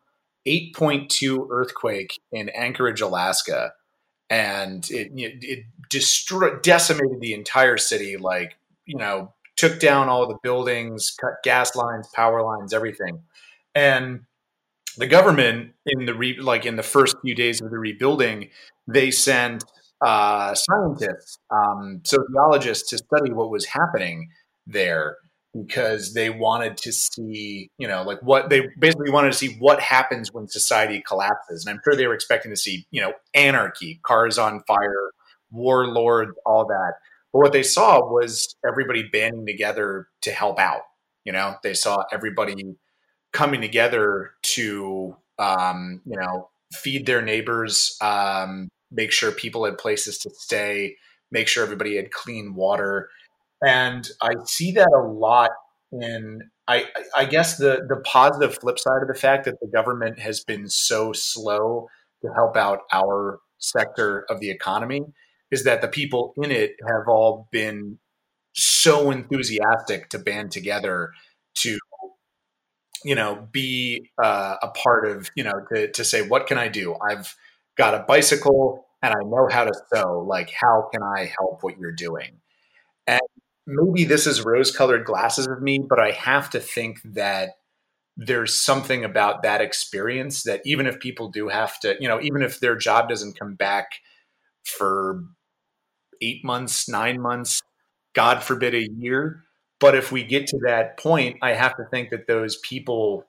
[0.47, 3.73] 8.2 earthquake in Anchorage, Alaska,
[4.29, 8.15] and it it destroyed decimated the entire city.
[8.17, 13.21] Like you know, took down all the buildings, cut gas lines, power lines, everything,
[13.75, 14.21] and
[14.97, 18.49] the government in the re, like in the first few days of the rebuilding,
[18.87, 19.63] they sent
[20.01, 24.29] uh, scientists, um, sociologists to study what was happening
[24.65, 25.17] there
[25.65, 29.79] because they wanted to see, you know, like what they basically wanted to see what
[29.79, 31.65] happens when society collapses.
[31.65, 35.11] And I'm sure they were expecting to see, you know, anarchy, cars on fire,
[35.51, 36.93] warlords, all that.
[37.33, 40.81] But what they saw was everybody banding together to help out.
[41.23, 42.75] You know, they saw everybody
[43.33, 50.17] coming together to, um, you know, feed their neighbors, um, make sure people had places
[50.19, 50.95] to stay,
[51.31, 53.09] make sure everybody had clean water
[53.61, 55.51] and I see that a lot
[55.91, 56.85] in I,
[57.15, 60.69] I guess the the positive flip side of the fact that the government has been
[60.69, 61.87] so slow
[62.21, 65.01] to help out our sector of the economy
[65.49, 67.97] is that the people in it have all been
[68.53, 71.11] so enthusiastic to band together
[71.55, 71.77] to
[73.03, 76.67] you know, be uh, a part of, you know, to, to say, what can I
[76.67, 76.95] do?
[77.07, 77.35] I've
[77.77, 80.25] got a bicycle and I know how to sew.
[80.27, 82.39] Like, how can I help what you're doing?
[83.05, 83.21] And
[83.65, 87.51] maybe this is rose colored glasses of me, but I have to think that
[88.17, 92.41] there's something about that experience that even if people do have to, you know, even
[92.41, 93.91] if their job doesn't come back
[94.65, 95.23] for
[96.21, 97.61] eight months, nine months,
[98.15, 99.43] God forbid a year.
[99.79, 103.25] But if we get to that point, I have to think that those people,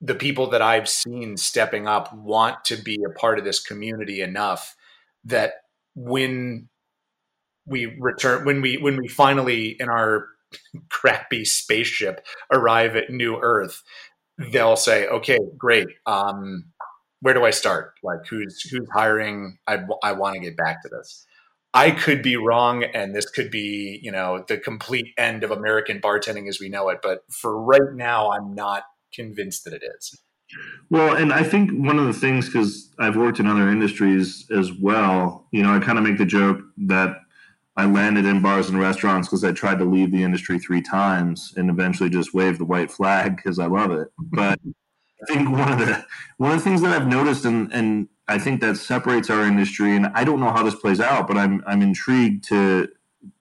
[0.00, 4.20] the people that I've seen stepping up, want to be a part of this community
[4.20, 4.76] enough
[5.24, 5.54] that
[5.94, 6.68] when
[7.66, 10.28] we return, when we when we finally in our
[10.90, 13.82] crappy spaceship arrive at New Earth,
[14.38, 15.88] they'll say, "Okay, great.
[16.06, 16.66] Um,
[17.20, 17.94] where do I start?
[18.02, 19.58] Like, who's who's hiring?
[19.66, 21.26] I I want to get back to this."
[21.74, 26.00] I could be wrong, and this could be, you know, the complete end of American
[26.00, 27.00] bartending as we know it.
[27.02, 30.18] But for right now, I'm not convinced that it is.
[30.90, 34.72] Well, and I think one of the things, because I've worked in other industries as
[34.72, 37.16] well, you know, I kind of make the joke that
[37.76, 41.52] I landed in bars and restaurants because I tried to leave the industry three times
[41.56, 44.08] and eventually just waved the white flag because I love it.
[44.18, 44.58] But
[45.22, 46.04] I think one of the
[46.38, 49.94] one of the things that I've noticed and and I think that separates our industry,
[49.94, 52.88] and I don't know how this plays out, but I'm I'm intrigued to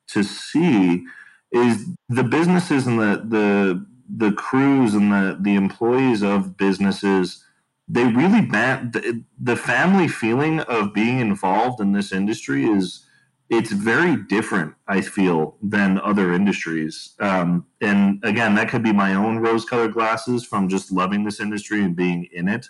[0.09, 1.05] to see
[1.51, 7.43] is the businesses and the the the crews and the the employees of businesses
[7.89, 13.05] they really ban the, the family feeling of being involved in this industry is
[13.49, 19.14] it's very different i feel than other industries um, and again that could be my
[19.14, 22.68] own rose colored glasses from just loving this industry and being in it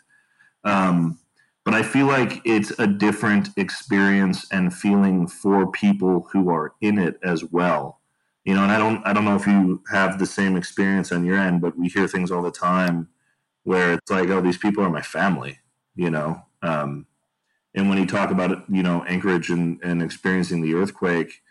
[0.63, 1.19] um,
[1.67, 6.97] but I feel like it's a different experience and feeling for people who are in
[6.97, 7.96] it as well.
[8.47, 11.25] You know, and I don't I don't know if you have the same experience on
[11.25, 13.09] your end, but we hear things all the time
[13.63, 15.59] where it's like, oh, these people are my family,
[15.97, 16.41] you know.
[16.61, 17.07] Um,
[17.75, 21.41] and when you talk about you know Anchorage and, and experiencing the earthquake,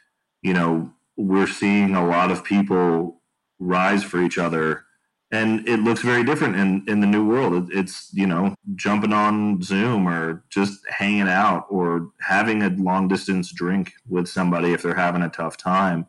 [0.41, 3.21] you know, we're seeing a lot of people
[3.59, 4.87] rise for each other
[5.31, 9.61] and it looks very different in in the new world it's you know jumping on
[9.63, 14.95] zoom or just hanging out or having a long distance drink with somebody if they're
[14.95, 16.07] having a tough time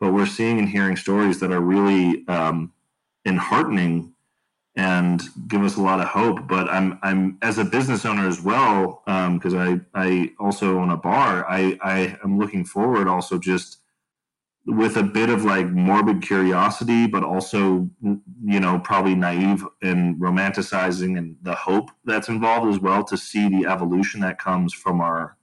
[0.00, 2.72] but we're seeing and hearing stories that are really um,
[3.26, 4.12] enheartening
[4.76, 8.40] and give us a lot of hope but i'm i'm as a business owner as
[8.40, 13.36] well because um, i i also own a bar i i am looking forward also
[13.36, 13.80] just
[14.66, 21.16] with a bit of like morbid curiosity, but also, you know, probably naive and romanticizing
[21.16, 25.36] and the hope that's involved as well to see the evolution that comes from our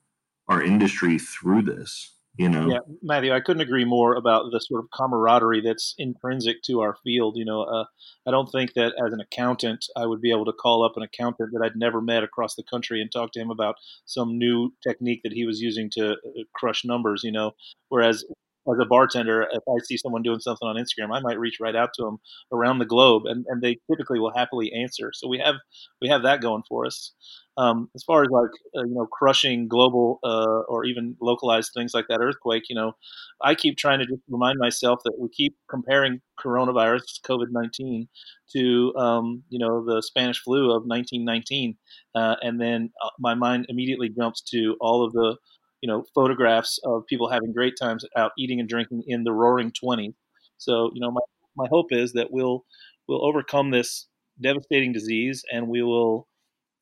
[0.48, 2.14] our industry through this.
[2.38, 6.62] You know, yeah, Matthew, I couldn't agree more about the sort of camaraderie that's intrinsic
[6.64, 7.36] to our field.
[7.36, 7.86] You know, uh,
[8.28, 11.04] I don't think that as an accountant, I would be able to call up an
[11.04, 13.76] accountant that I'd never met across the country and talk to him about
[14.06, 16.16] some new technique that he was using to uh,
[16.54, 17.24] crush numbers.
[17.24, 17.54] You know,
[17.90, 18.24] whereas
[18.70, 21.76] as a bartender, if I see someone doing something on Instagram, I might reach right
[21.76, 22.18] out to them
[22.52, 25.12] around the globe, and, and they typically will happily answer.
[25.14, 25.56] So we have
[26.02, 27.14] we have that going for us.
[27.58, 31.94] Um, as far as like uh, you know, crushing global uh, or even localized things
[31.94, 32.94] like that earthquake, you know,
[33.42, 38.08] I keep trying to just remind myself that we keep comparing coronavirus, COVID nineteen,
[38.54, 41.78] to um, you know the Spanish flu of 1919,
[42.16, 45.38] uh, and then uh, my mind immediately jumps to all of the
[45.82, 49.72] you know photographs of people having great times out eating and drinking in the roaring
[49.72, 50.16] 20s
[50.58, 51.22] so you know my,
[51.56, 52.66] my hope is that we'll
[53.08, 54.08] we'll overcome this
[54.42, 56.27] devastating disease and we will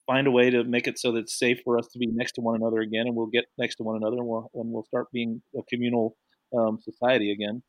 [0.07, 2.33] find a way to make it so that it's safe for us to be next
[2.33, 4.85] to one another again and we'll get next to one another and we'll, and we'll
[4.85, 6.15] start being a communal
[6.57, 7.61] um, society again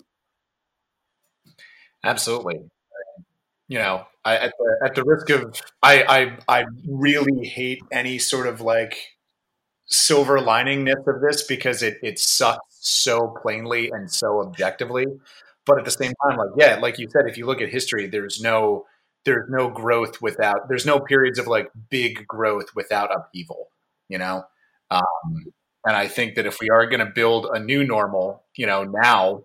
[2.05, 2.61] absolutely
[3.69, 8.19] you know I, at, the, at the risk of I, I i really hate any
[8.19, 9.17] sort of like
[9.87, 15.07] silver liningness of this because it it sucks so plainly and so objectively.
[15.65, 18.07] But at the same time, like yeah, like you said, if you look at history,
[18.07, 18.87] there's no
[19.27, 23.69] there's no growth without there's no periods of like big growth without upheaval.
[24.09, 24.45] You know,
[24.91, 25.53] um,
[25.85, 28.85] and I think that if we are going to build a new normal, you know,
[28.85, 29.45] now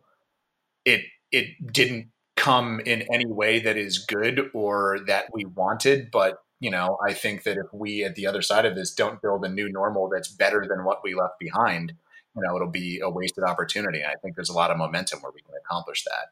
[0.85, 1.01] it
[1.31, 2.07] it didn't
[2.37, 7.13] come in any way that is good or that we wanted, but you know, I
[7.13, 10.09] think that if we at the other side of this don't build a new normal
[10.09, 11.93] that's better than what we left behind,
[12.35, 14.03] you know, it'll be a wasted opportunity.
[14.03, 16.29] I think there's a lot of momentum where we can accomplish that.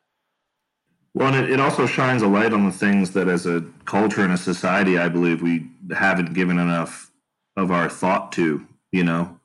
[1.19, 4.23] Well, and it, it also shines a light on the things that as a culture
[4.23, 7.11] and a society, I believe we haven't given enough
[7.57, 9.37] of our thought to, you know.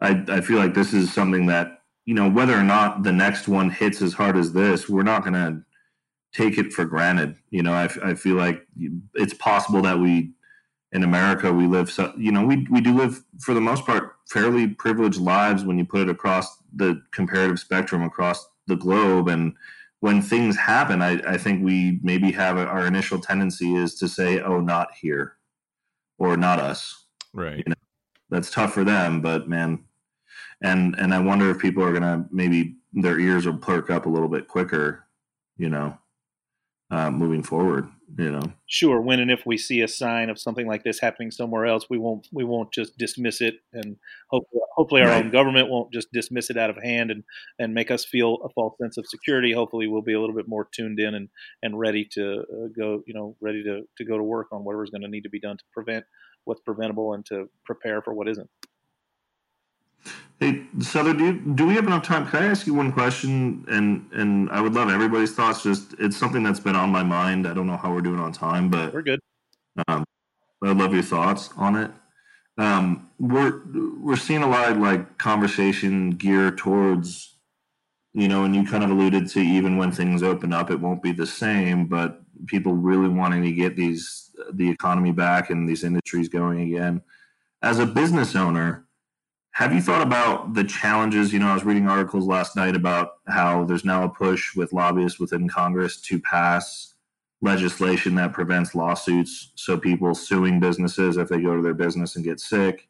[0.00, 3.48] I, I feel like this is something that, you know, whether or not the next
[3.48, 5.62] one hits as hard as this, we're not going to
[6.32, 7.36] take it for granted.
[7.50, 8.66] You know, I, I feel like
[9.14, 10.30] it's possible that we
[10.92, 14.16] in America we live so you know we we do live for the most part
[14.28, 19.54] fairly privileged lives when you put it across the comparative spectrum across the globe and
[20.00, 24.08] when things happen I, I think we maybe have a, our initial tendency is to
[24.08, 25.36] say oh not here
[26.18, 27.06] or not us.
[27.32, 27.58] Right.
[27.58, 27.74] You know,
[28.30, 29.84] that's tough for them but man
[30.62, 34.10] and and I wonder if people are gonna maybe their ears will perk up a
[34.10, 35.06] little bit quicker
[35.56, 35.96] you know
[36.90, 37.88] uh, moving forward.
[38.18, 39.00] You know, sure.
[39.00, 41.96] When and if we see a sign of something like this happening somewhere else, we
[41.96, 43.96] won't we won't just dismiss it, and
[44.28, 45.24] hopefully, hopefully our right.
[45.24, 47.22] own government won't just dismiss it out of hand and
[47.60, 49.52] and make us feel a false sense of security.
[49.52, 51.28] Hopefully, we'll be a little bit more tuned in and
[51.62, 53.02] and ready to uh, go.
[53.06, 55.40] You know, ready to to go to work on whatever's going to need to be
[55.40, 56.04] done to prevent
[56.44, 58.50] what's preventable and to prepare for what isn't.
[60.40, 62.26] Hey, Sother, do you, do we have enough time?
[62.26, 63.62] Can I ask you one question?
[63.68, 65.62] And and I would love everybody's thoughts.
[65.62, 67.46] Just it's something that's been on my mind.
[67.46, 69.20] I don't know how we're doing on time, but we're good.
[69.86, 70.02] Um,
[70.64, 71.90] I'd love your thoughts on it.
[72.56, 73.60] Um, we're
[74.00, 77.36] we're seeing a lot of like conversation gear towards,
[78.14, 81.02] you know, and you kind of alluded to even when things open up, it won't
[81.02, 81.86] be the same.
[81.86, 87.02] But people really wanting to get these the economy back and these industries going again.
[87.62, 88.86] As a business owner
[89.52, 91.32] have you thought about the challenges?
[91.32, 94.72] You know, I was reading articles last night about how there's now a push with
[94.72, 96.94] lobbyists within Congress to pass
[97.42, 99.52] legislation that prevents lawsuits.
[99.56, 102.88] So people suing businesses if they go to their business and get sick.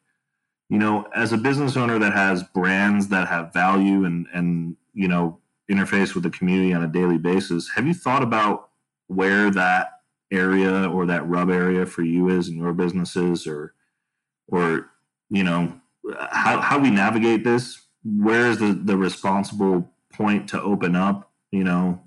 [0.69, 5.07] You know, as a business owner that has brands that have value and and you
[5.07, 5.39] know
[5.69, 8.69] interface with the community on a daily basis, have you thought about
[9.07, 10.01] where that
[10.31, 13.73] area or that rub area for you is in your businesses, or
[14.47, 14.91] or
[15.29, 15.80] you know
[16.31, 21.63] how, how we navigate this where is the, the responsible point to open up you
[21.63, 22.01] know?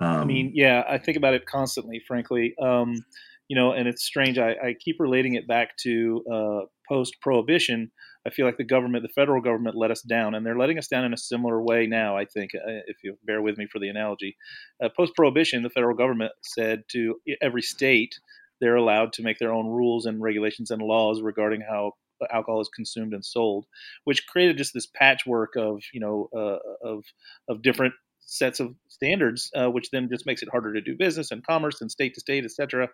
[0.00, 2.54] Um, i mean yeah i think about it constantly frankly.
[2.60, 3.04] Um,
[3.48, 7.90] you know and it's strange i, I keep relating it back to uh, post prohibition
[8.26, 10.86] i feel like the government the federal government let us down and they're letting us
[10.86, 13.78] down in a similar way now i think uh, if you bear with me for
[13.78, 14.36] the analogy.
[14.82, 18.14] Uh, post prohibition the federal government said to every state
[18.60, 21.92] they're allowed to make their own rules and regulations and laws regarding how
[22.32, 23.66] alcohol is consumed and sold,
[24.04, 27.04] which created just this patchwork of you know uh, of
[27.48, 31.30] of different sets of standards, uh, which then just makes it harder to do business
[31.30, 32.88] and commerce and state to state, et cetera.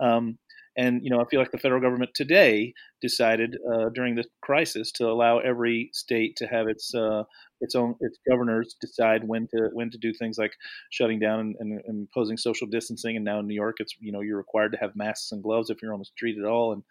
[0.00, 0.38] Um,
[0.78, 2.72] and you know, I feel like the federal government today
[3.02, 7.24] decided uh, during this crisis to allow every state to have its uh,
[7.60, 10.52] its own its governors decide when to when to do things like
[10.90, 13.16] shutting down and, and, and, imposing social distancing.
[13.16, 15.68] And now in New York, it's you know you're required to have masks and gloves
[15.68, 16.72] if you're on the street at all.
[16.72, 16.82] And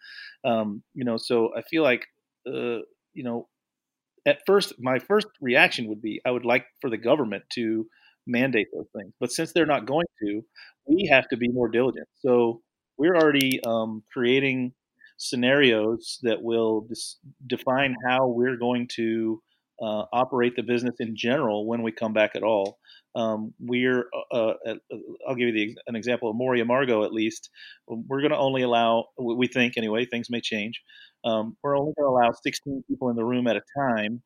[0.44, 2.06] um, you know, so I feel like
[2.46, 2.84] uh,
[3.14, 3.48] you know,
[4.26, 7.86] at first my first reaction would be I would like for the government to
[8.26, 10.42] mandate those things, but since they're not going to,
[10.86, 12.06] we have to be more diligent.
[12.20, 12.60] So
[12.98, 14.72] we're already um, creating
[15.16, 19.42] scenarios that will dis- define how we're going to
[19.80, 22.78] uh, operate the business in general when we come back at all.
[23.14, 24.74] Um, we're, uh, uh,
[25.26, 27.50] I'll give you the, an example of Amor y Amargo at least.
[27.86, 30.82] We're going to only allow, we think anyway, things may change.
[31.24, 34.22] Um, we're only going to allow 16 people in the room at a time,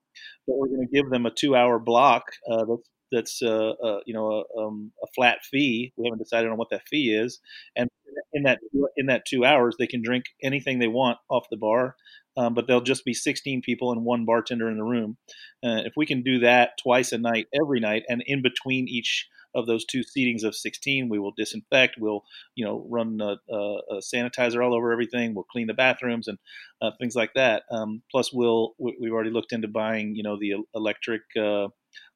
[0.47, 4.01] but we're going to give them a two hour block uh, that's that's uh, uh,
[4.07, 5.93] you know a, um, a, flat fee.
[5.97, 7.41] We haven't decided on what that fee is,
[7.77, 7.89] and
[8.33, 8.61] in that
[8.97, 11.97] in that two hours, they can drink anything they want off the bar,
[12.37, 15.17] um, but there'll just be 16 people and one bartender in the room.
[15.65, 19.29] Uh, if we can do that twice a night, every night, and in between each
[19.55, 21.97] of those two seatings of 16, we will disinfect.
[21.99, 22.23] We'll
[22.55, 25.35] you know run a, a, a sanitizer all over everything.
[25.35, 26.39] We'll clean the bathrooms and
[26.81, 27.65] uh, things like that.
[27.71, 31.69] Um, plus, we'll we, have already looked into buying you know the electric uh,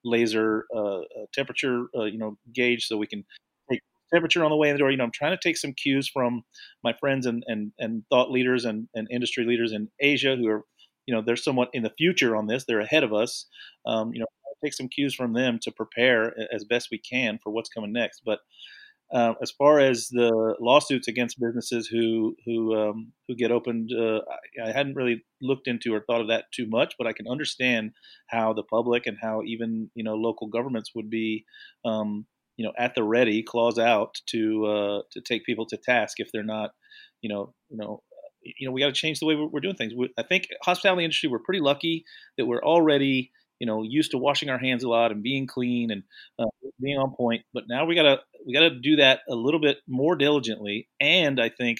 [0.04, 3.24] laser uh, uh, temperature uh, you know gauge so we can
[3.70, 3.80] take
[4.12, 4.90] temperature on the way in the door.
[4.90, 6.42] You know, I'm trying to take some cues from
[6.84, 10.62] my friends and and, and thought leaders and, and industry leaders in Asia who are
[11.06, 12.64] you know they're somewhat in the future on this.
[12.64, 13.46] They're ahead of us.
[13.86, 14.26] Um, you know,
[14.64, 18.22] take some cues from them to prepare as best we can for what's coming next.
[18.24, 18.40] But
[19.12, 24.18] uh, as far as the lawsuits against businesses who who um, who get opened, uh,
[24.18, 27.28] I, I, hadn't really looked into or thought of that too much, but I can
[27.28, 27.92] understand
[28.28, 31.44] how the public and how even you know local governments would be,
[31.84, 32.26] um,
[32.56, 36.32] you know, at the ready, claws out to uh, to take people to task if
[36.32, 36.70] they're not,
[37.22, 38.02] you know, you know.
[38.60, 39.92] You know, we got to change the way we're doing things.
[40.16, 42.04] I think hospitality industry, we're pretty lucky
[42.38, 45.90] that we're already you know used to washing our hands a lot and being clean
[45.90, 46.02] and
[46.38, 46.44] uh,
[46.80, 50.16] being on point but now we gotta we gotta do that a little bit more
[50.16, 51.78] diligently and i think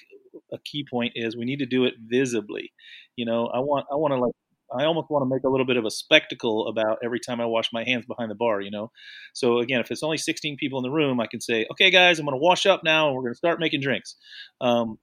[0.52, 2.72] a key point is we need to do it visibly
[3.16, 4.32] you know i want i want to like
[4.76, 7.46] I almost want to make a little bit of a spectacle about every time I
[7.46, 8.90] wash my hands behind the bar, you know.
[9.32, 12.18] So again, if it's only 16 people in the room, I can say, "Okay, guys,
[12.18, 14.16] I'm to wash up now, and we're to start making drinks."
[14.60, 14.98] Um,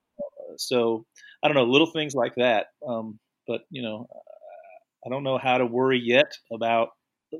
[0.57, 1.05] so
[1.43, 2.67] I don't know, little things like that.
[2.87, 4.07] Um, but you know,
[5.05, 6.89] I don't know how to worry yet about
[7.33, 7.37] uh,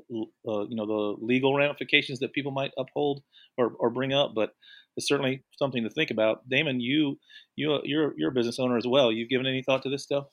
[0.68, 3.22] you know the legal ramifications that people might uphold
[3.56, 4.50] or, or bring up, but
[4.96, 6.48] it's certainly something to think about.
[6.48, 7.18] Damon, you
[7.56, 9.12] you you're you're a business owner as well.
[9.12, 10.26] You've given any thought to this stuff?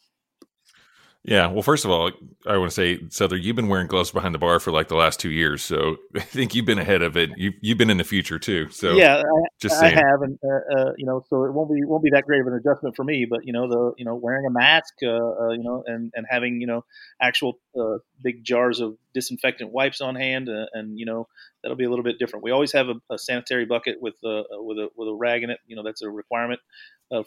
[1.23, 2.09] Yeah, well, first of all,
[2.47, 4.95] I want to say, Sother, you've been wearing gloves behind the bar for like the
[4.95, 7.29] last two years, so I think you've been ahead of it.
[7.37, 8.69] You've you've been in the future too.
[8.71, 9.99] So yeah, I, just saying.
[9.99, 12.41] I have, and uh, uh, you know, so it won't be won't be that great
[12.41, 13.27] of an adjustment for me.
[13.29, 16.25] But you know, the you know wearing a mask, uh, uh you know, and and
[16.27, 16.85] having you know
[17.21, 21.27] actual uh, big jars of disinfectant wipes on hand, uh, and you know
[21.61, 22.43] that'll be a little bit different.
[22.43, 25.51] We always have a, a sanitary bucket with a with a with a rag in
[25.51, 25.59] it.
[25.67, 26.61] You know, that's a requirement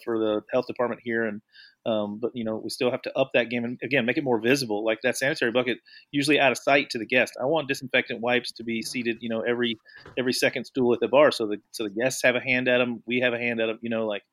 [0.03, 1.41] for the health department here, and
[1.85, 4.23] um, but you know, we still have to up that game and again make it
[4.23, 4.83] more visible.
[4.83, 5.77] Like that sanitary bucket,
[6.11, 7.33] usually out of sight to the guest.
[7.41, 9.77] I want disinfectant wipes to be seated, you know, every
[10.17, 12.79] every second stool at the bar, so the so the guests have a hand at
[12.79, 13.79] them, we have a hand at them.
[13.81, 14.23] You know, like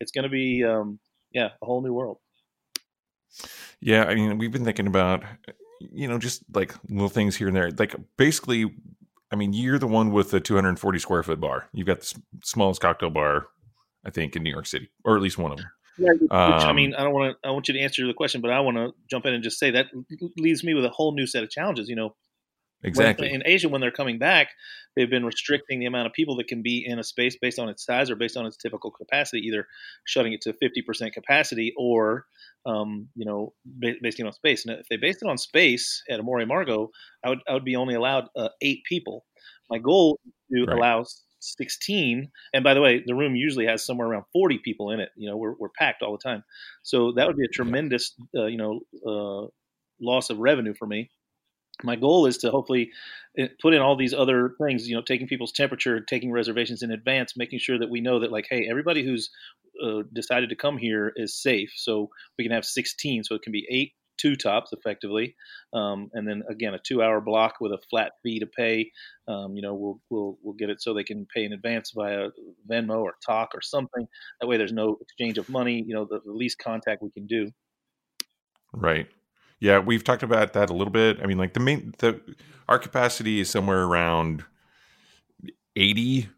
[0.00, 0.98] it's going to be, um,
[1.32, 2.18] yeah, a whole new world.
[3.80, 5.24] Yeah, I mean, we've been thinking about,
[5.78, 7.70] you know, just like little things here and there.
[7.70, 8.72] Like basically,
[9.32, 11.68] I mean, you're the one with the 240 square foot bar.
[11.72, 13.46] You've got the smallest cocktail bar,
[14.04, 15.66] I think, in New York City, or at least one of them.
[15.98, 17.48] Yeah, which, um, I mean, I don't want to.
[17.48, 19.58] I want you to answer the question, but I want to jump in and just
[19.58, 19.86] say that
[20.38, 21.88] leaves me with a whole new set of challenges.
[21.88, 22.16] You know,
[22.82, 24.48] exactly when, in Asia when they're coming back,
[24.96, 27.68] they've been restricting the amount of people that can be in a space based on
[27.68, 29.66] its size or based on its typical capacity, either
[30.06, 32.24] shutting it to fifty percent capacity or,
[32.64, 34.64] um, you know, based on space.
[34.64, 36.88] And if they based it on space at Amor y Amargo,
[37.22, 39.26] I would I would be only allowed uh, eight people.
[39.70, 40.32] My goal is
[40.64, 40.78] to right.
[40.78, 41.04] allow
[41.42, 45.10] 16 and by the way the room usually has somewhere around 40 people in it
[45.16, 46.44] you know we're, we're packed all the time.
[46.82, 49.48] So that would be a tremendous uh, you know uh,
[50.00, 51.10] loss of revenue for me.
[51.82, 52.90] My goal is to hopefully
[53.38, 56.90] eh, put in all these other things you know taking people's temperature taking reservations in
[56.90, 59.30] advance making sure that we know that like hey everybody who's
[59.82, 61.72] uh, decided to come here is safe.
[61.76, 65.34] So we can have 16 so it can be eight two tops effectively,
[65.72, 68.90] um, and then again a two-hour block with a flat fee to pay.
[69.28, 72.28] Um, you know, we'll we'll we'll get it so they can pay in advance via
[72.70, 74.06] Venmo or Tock or something.
[74.40, 75.84] That way, there's no exchange of money.
[75.86, 77.50] You know, the, the least contact we can do.
[78.72, 79.06] Right.
[79.60, 81.20] Yeah, we've talked about that a little bit.
[81.22, 82.20] I mean, like the main the
[82.68, 84.44] our capacity is somewhere around
[85.76, 86.28] 80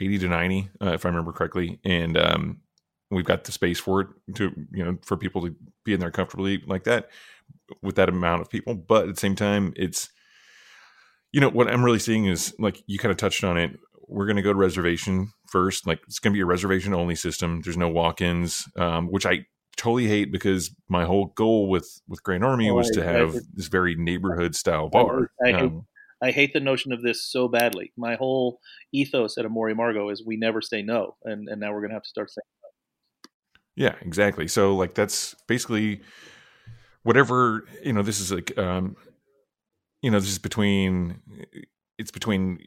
[0.00, 2.60] 80 to 90 uh, if i remember correctly and um
[3.10, 5.54] we've got the space for it to you know for people to
[5.84, 7.08] be in there comfortably like that
[7.82, 8.74] with that amount of people.
[8.74, 10.08] But at the same time it's
[11.32, 13.78] you know what i'm really seeing is like you kind of touched on it.
[14.08, 15.86] We're going to go to reservation first.
[15.86, 17.60] Like it's going to be a reservation only system.
[17.62, 19.46] There's no walk-ins um, which i
[19.76, 23.68] totally hate because my whole goal with with grand army oh, was to have this
[23.68, 25.86] very neighborhood style bar I, I, um,
[26.22, 27.92] I hate the notion of this so badly.
[27.96, 28.60] My whole
[28.92, 31.90] ethos at Amor y Amargo is we never say no, and and now we're going
[31.90, 32.44] to have to start saying
[33.76, 34.48] yeah, exactly.
[34.48, 36.00] So like that's basically
[37.02, 38.96] whatever, you know, this is like um
[40.02, 41.20] you know, this is between
[41.98, 42.58] it's between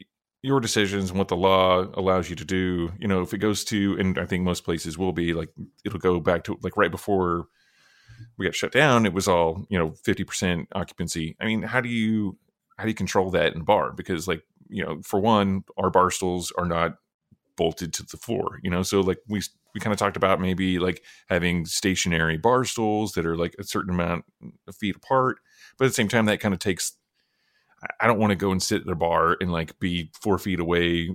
[0.42, 2.92] your decisions and what the law allows you to do.
[2.98, 5.50] You know, if it goes to and I think most places will be like
[5.84, 7.46] it'll go back to like right before
[8.38, 11.36] we got shut down, it was all, you know, 50% occupancy.
[11.40, 12.38] I mean, how do you
[12.76, 13.92] how do you control that in bar?
[13.92, 16.98] Because like, you know, for one, our bar stools are not
[17.56, 18.82] bolted to the floor, you know?
[18.82, 19.42] So like we
[19.74, 23.64] we kind of talked about maybe like having stationary bar stools that are like a
[23.64, 24.24] certain amount
[24.68, 25.38] of feet apart,
[25.78, 26.96] but at the same time, that kind of takes.
[28.00, 30.58] I don't want to go and sit at a bar and like be four feet
[30.58, 31.10] away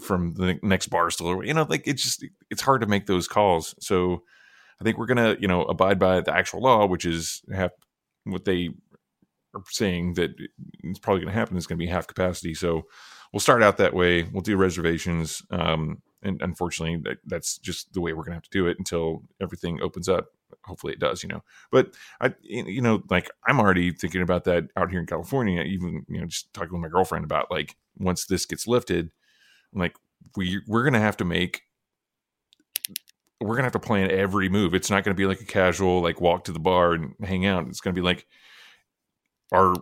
[0.00, 1.44] from the next bar stool.
[1.44, 3.74] You know, like it's just it's hard to make those calls.
[3.80, 4.22] So
[4.80, 7.72] I think we're gonna you know abide by the actual law, which is have
[8.24, 8.70] what they
[9.54, 10.30] are saying that
[10.82, 12.54] it's probably going to happen is going to be half capacity.
[12.54, 12.82] So
[13.32, 14.24] we'll start out that way.
[14.24, 15.42] We'll do reservations.
[15.50, 19.22] Um, and unfortunately that, that's just the way we're gonna have to do it until
[19.40, 20.28] everything opens up
[20.64, 24.64] hopefully it does you know but i you know like i'm already thinking about that
[24.76, 28.26] out here in california even you know just talking with my girlfriend about like once
[28.26, 29.10] this gets lifted
[29.74, 29.96] like
[30.36, 31.62] we we're gonna have to make
[33.40, 36.20] we're gonna have to plan every move it's not gonna be like a casual like
[36.20, 38.26] walk to the bar and hang out it's gonna be like
[39.52, 39.74] our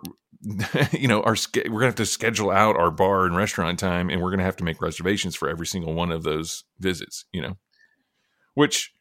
[0.92, 4.22] you know our we're gonna have to schedule out our bar and restaurant time and
[4.22, 7.56] we're gonna have to make reservations for every single one of those visits you know?
[8.54, 8.92] Which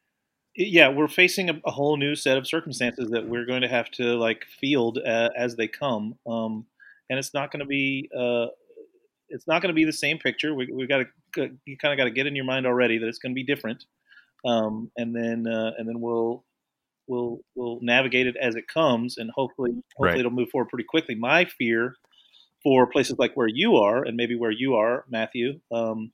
[0.55, 3.89] yeah we're facing a, a whole new set of circumstances that we're going to have
[3.91, 6.65] to like field uh, as they come um,
[7.09, 8.47] and it's not going to be uh,
[9.29, 10.53] it's not going to be the same picture.
[10.53, 11.05] We, we got
[11.35, 13.35] to you kind of got to get in your mind already that it's going to
[13.35, 13.85] be different
[14.45, 16.43] um, and then uh, and then we'll
[17.09, 20.21] we'll we'll navigate it as it comes, and hopefully hopefully Right.
[20.21, 21.15] it'll move forward pretty quickly.
[21.15, 21.95] My fear
[22.63, 26.11] for places like where you are, and maybe where you are, Matthew, um,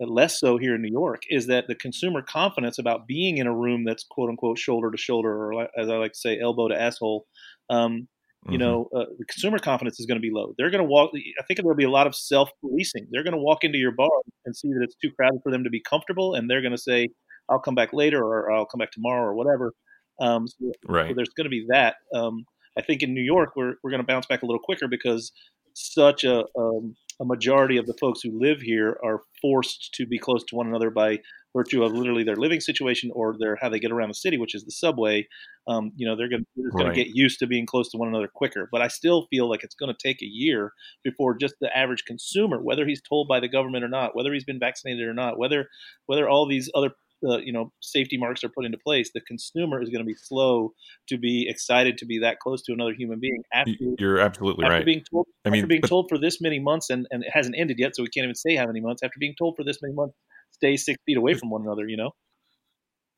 [0.00, 3.56] less so here in New York, is that the consumer confidence about being in a
[3.56, 6.80] room that's quote unquote shoulder to shoulder, or as I like to say, elbow to
[6.80, 7.26] asshole.
[7.70, 8.08] Um,
[8.48, 8.58] you Mhm.
[8.58, 10.54] know, uh, the consumer confidence is going to be low.
[10.56, 11.10] They're going to walk.
[11.14, 13.08] I think there'll be a lot of self policing.
[13.10, 14.08] They're going to walk into your bar
[14.46, 16.78] and see that it's too crowded for them to be comfortable, and they're going to
[16.78, 17.08] say,
[17.50, 19.74] "I'll come back later," or "I'll come back tomorrow," or whatever.
[20.20, 21.14] Um, so, so right.
[21.14, 21.96] there's going to be that.
[22.14, 22.44] Um,
[22.76, 25.32] I think in New York, we're we're going to bounce back a little quicker because
[25.74, 30.18] such a um, a majority of the folks who live here are forced to be
[30.18, 31.18] close to one another by
[31.56, 34.54] virtue of literally their living situation or their how they get around the city, which
[34.54, 35.26] is the subway.
[35.66, 36.44] Um, you know, they're going
[36.76, 38.68] to get used to being close to one another quicker.
[38.70, 42.04] But I still feel like it's going to take a year before just the average
[42.04, 45.38] consumer, whether he's told by the government or not, whether he's been vaccinated or not,
[45.38, 45.68] whether
[46.06, 46.90] whether all these other
[47.26, 50.14] uh, you know safety marks are put into place, the consumer is going to be
[50.14, 50.72] slow
[51.08, 54.76] to be excited to be that close to another human being after You're absolutely after
[54.76, 54.84] right.
[54.84, 57.30] being told I mean, after being but- told for this many months and, and it
[57.32, 59.02] hasn't ended yet, so we can't even say how many months.
[59.02, 60.14] After being told for this many months,
[60.52, 61.88] stay six feet away from one another.
[61.88, 62.10] You know,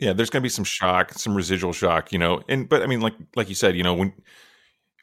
[0.01, 2.87] yeah there's going to be some shock some residual shock you know and but i
[2.87, 4.13] mean like like you said you know when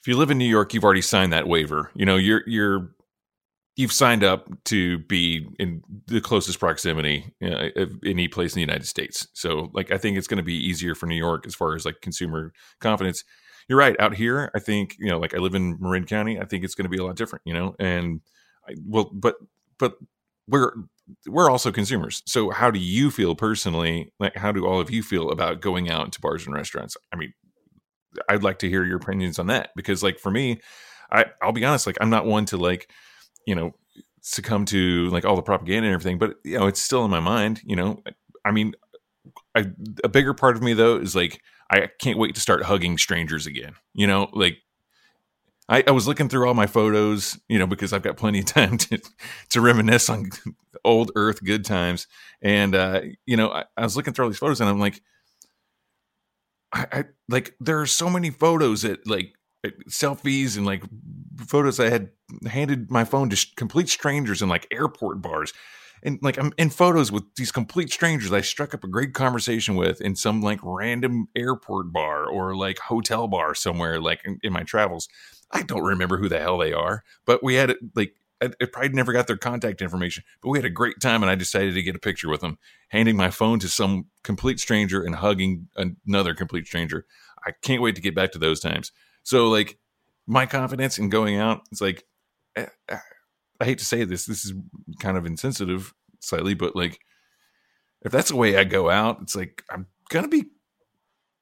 [0.02, 2.90] if you live in new york you've already signed that waiver you know you're you're
[3.78, 8.58] you've signed up to be in the closest proximity you know, of any place in
[8.58, 11.46] the united states so like i think it's going to be easier for new york
[11.48, 13.24] as far as like consumer confidence
[13.70, 16.46] you're right out here i think you know like i live in marin county i
[16.46, 18.22] think it's going to be a lot different you know and
[18.68, 19.36] I, well but
[19.80, 19.96] but
[20.48, 20.74] we're
[21.28, 22.22] we're also consumers.
[22.26, 24.12] So how do you feel personally?
[24.20, 26.98] Like how do all of you feel about going out to bars and restaurants?
[27.14, 27.34] I mean,
[28.30, 30.60] I'd like to hear your opinions on that because like for me,
[31.12, 32.90] I I'll be honest, like I'm not one to like,
[33.48, 33.74] you know,
[34.22, 37.22] succumb to like all the propaganda and everything, but you know, it's still in my
[37.22, 38.04] mind, you know.
[38.46, 38.76] I mean,
[39.56, 39.72] I,
[40.04, 41.42] a bigger part of me though is like
[41.72, 43.74] I can't wait to start hugging strangers again.
[43.94, 44.58] You know, like
[45.70, 48.46] I, I was looking through all my photos, you know, because I've got plenty of
[48.60, 49.00] time to
[49.50, 50.30] to reminisce on
[50.84, 52.08] old Earth good times.
[52.42, 55.02] And uh, you know, I, I was looking through all these photos, and I'm like,
[56.74, 59.34] I, I like there are so many photos that like
[59.66, 60.84] uh, selfies and like
[61.38, 62.10] photos I had
[62.50, 65.54] handed my phone to complete strangers in like airport bars.
[66.04, 69.76] And like I'm in photos with these complete strangers I struck up a great conversation
[69.76, 74.54] with in some like random airport bar or like hotel bar somewhere like in, in
[74.54, 75.08] my travels.
[75.52, 78.90] I don't remember who the hell they are, but we had like I, I probably
[78.90, 81.82] never got their contact information, but we had a great time and I decided to
[81.82, 82.60] get a picture with them,
[82.90, 85.68] handing my phone to some complete stranger and hugging
[86.06, 87.06] another complete stranger.
[87.46, 88.92] I can't wait to get back to those times.
[89.24, 89.80] So like
[90.28, 92.04] my confidence in going out, it's like
[92.58, 92.98] Eh, eh,
[93.62, 94.54] I hate to say this, this is
[95.00, 97.00] kind of insensitive slightly, but like
[98.02, 100.46] if that's the way I go out, it's like I'm gonna be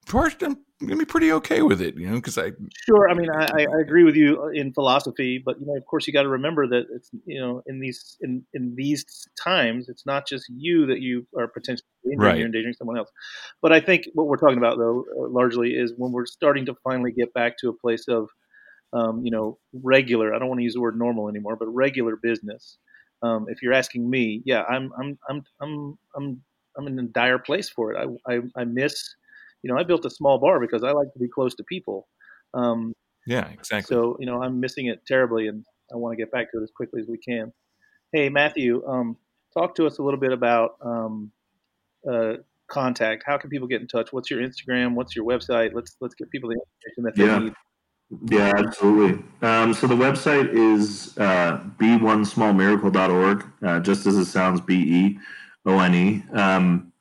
[0.07, 0.41] part.
[0.43, 2.51] I'm gonna be pretty okay with it, you know, because I
[2.86, 3.09] Sure.
[3.09, 6.05] I mean, I, I agree with you uh, in philosophy, but you know, of course,
[6.05, 9.05] you got to remember that it's you know, in these in in these
[9.41, 12.38] times, it's not just you that you are potentially endangering, Right.
[12.38, 13.09] you're endangering someone else.
[13.61, 16.76] But I think what we're talking about, though, uh, largely is when we're starting to
[16.84, 18.30] finally get back to a place of,
[18.95, 20.33] um, you know, regular.
[20.33, 22.77] I don't want to use the word normal anymore, but regular business.
[23.21, 26.41] Um, if you're asking me, yeah, I'm I'm I'm I'm I'm
[26.77, 27.97] I'm in a dire place for it.
[28.27, 29.15] I I, I miss.
[29.63, 32.07] You know, I built a small bar because I like to be close to people.
[32.53, 32.93] Um,
[33.25, 33.93] yeah, exactly.
[33.93, 36.63] so, you know, I'm missing it terribly, and I want to get back to it
[36.63, 37.51] as quickly as we can.
[38.13, 39.17] Hey, Matthew, um,
[39.57, 41.31] talk to us a little bit about um,
[42.09, 42.33] uh,
[42.67, 43.23] contact.
[43.25, 44.13] How can people get in touch?
[44.13, 44.93] What's your Instagram?
[44.93, 45.71] What's your website?
[45.73, 47.39] Let's let's get people the information that they Yeah.
[47.39, 47.53] need.
[48.24, 49.24] Yeah, absolutely.
[49.41, 55.20] Um, so the website is uh, b1smallmiracle.org, uh, just as it sounds, B E
[55.66, 56.24] O N E.
[56.34, 56.91] Um,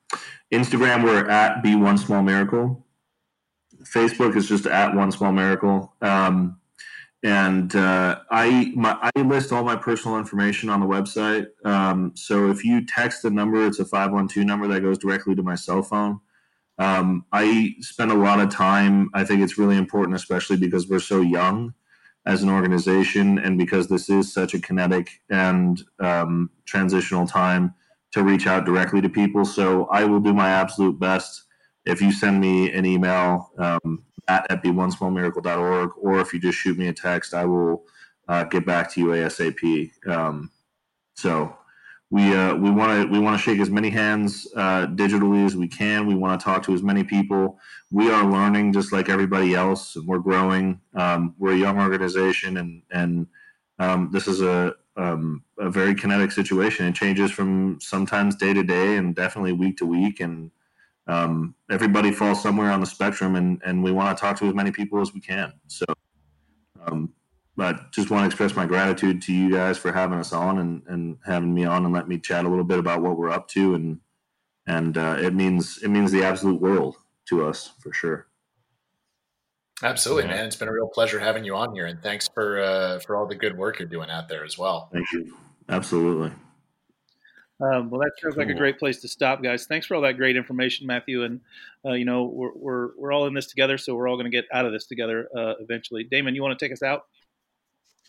[0.51, 2.81] Instagram, we're at b1smallmiracle.
[3.83, 5.93] Facebook is just at one small miracle.
[6.01, 6.59] Um,
[7.23, 11.47] and uh, I my, I list all my personal information on the website.
[11.65, 14.97] Um, so if you text the number, it's a five one two number that goes
[14.97, 16.19] directly to my cell phone.
[16.77, 19.09] Um, I spend a lot of time.
[19.13, 21.73] I think it's really important, especially because we're so young
[22.25, 27.73] as an organization, and because this is such a kinetic and um, transitional time
[28.11, 29.45] to reach out directly to people.
[29.45, 31.43] So I will do my absolute best.
[31.85, 36.77] If you send me an email um, at, at b1smallmiracle.org, or if you just shoot
[36.77, 37.83] me a text, I will
[38.27, 39.91] uh, get back to you ASAP.
[40.07, 40.49] Um,
[41.15, 41.55] so
[42.11, 45.55] we uh, we want to we want to shake as many hands uh, digitally as
[45.55, 46.05] we can.
[46.05, 47.59] We want to talk to as many people.
[47.91, 50.79] We are learning just like everybody else, and we're growing.
[50.93, 53.27] Um, we're a young organization, and and
[53.79, 56.85] um, this is a um, a very kinetic situation.
[56.85, 60.19] It changes from sometimes day to day, and definitely week to week.
[60.19, 60.51] And
[61.07, 64.53] um, everybody falls somewhere on the spectrum, and and we want to talk to as
[64.53, 65.53] many people as we can.
[65.67, 65.85] So,
[66.85, 67.14] um,
[67.57, 70.83] but just want to express my gratitude to you guys for having us on and
[70.87, 73.47] and having me on and let me chat a little bit about what we're up
[73.49, 73.99] to, and
[74.67, 76.95] and uh, it means it means the absolute world
[77.29, 78.27] to us for sure.
[79.83, 80.35] Absolutely, Yeah.
[80.37, 80.45] man.
[80.45, 83.25] It's been a real pleasure having you on here, and thanks for uh, for all
[83.27, 84.89] the good work you're doing out there as well.
[84.93, 85.35] Thank you.
[85.67, 86.31] Absolutely.
[87.61, 89.65] Um, well, that sounds like a great place to stop, guys.
[89.65, 91.23] Thanks for all that great information, Matthew.
[91.23, 91.39] And
[91.85, 94.35] uh, you know, we're, we're we're all in this together, so we're all going to
[94.35, 96.03] get out of this together uh, eventually.
[96.03, 97.05] Damon, you want to take us out?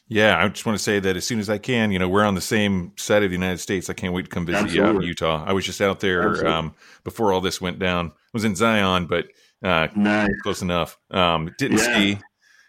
[0.08, 2.24] Yeah, I just want to say that as soon as I can, you know, we're
[2.24, 3.90] on the same side of the United States.
[3.90, 5.42] I can't wait to come visit you out in Utah.
[5.44, 8.06] I was just out there um, before all this went down.
[8.08, 9.26] I was in Zion, but
[9.64, 10.28] uh, Nice.
[10.44, 10.96] close enough.
[11.10, 11.92] Um, didn't Yeah.
[11.94, 12.18] ski.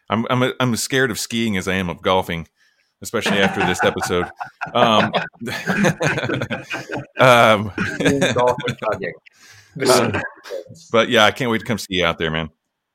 [0.10, 2.48] I'm I'm I'm as scared of skiing as I am of golfing,
[3.04, 4.26] especially after this episode.
[4.74, 5.12] Um,
[7.20, 7.72] um,
[10.92, 12.50] but yeah, I can't wait to come see you out there, man.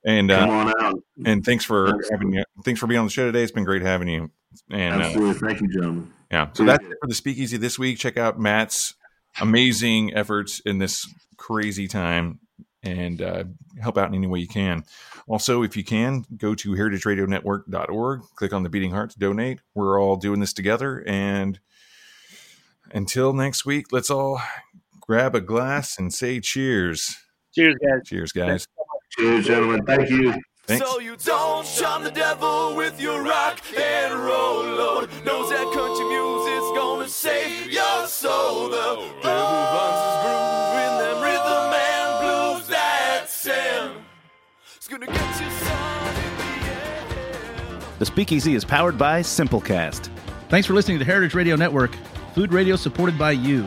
[0.05, 1.03] And Come uh, on out.
[1.25, 2.09] and thanks for Absolutely.
[2.11, 2.45] having you.
[2.65, 3.43] Thanks for being on the show today.
[3.43, 4.31] It's been great having you.
[4.71, 5.49] And uh, Absolutely.
[5.49, 6.13] Thank you, gentlemen.
[6.31, 7.99] yeah, so that's it for the speakeasy this week.
[7.99, 8.95] Check out Matt's
[9.41, 12.41] amazing efforts in this crazy time
[12.83, 13.45] and uh,
[13.81, 14.85] help out in any way you can.
[15.29, 19.61] Also, if you can, go to heritageradionetwork.org, click on the beating heart to donate.
[19.75, 21.03] We're all doing this together.
[21.07, 21.61] And
[22.91, 24.41] until next week, let's all
[25.01, 27.17] grab a glass and say cheers.
[27.55, 28.01] Cheers, guys.
[28.05, 28.67] Cheers, guys.
[29.19, 29.85] Cheers, gentlemen.
[29.85, 30.35] Thank you.
[30.65, 30.87] Thanks.
[30.87, 35.11] So you don't shun the devil with your rock and roll, Lord.
[35.25, 38.71] Knows that country music's gonna save your soul.
[38.71, 38.77] The
[39.23, 39.43] devil
[39.75, 43.99] runs his groove in them rhythm and blues that sound.
[44.77, 47.83] It's gonna get you son in the end.
[47.99, 50.09] The Speakeasy is powered by Simplecast.
[50.49, 51.95] Thanks for listening to Heritage Radio Network,
[52.35, 53.67] food radio supported by you.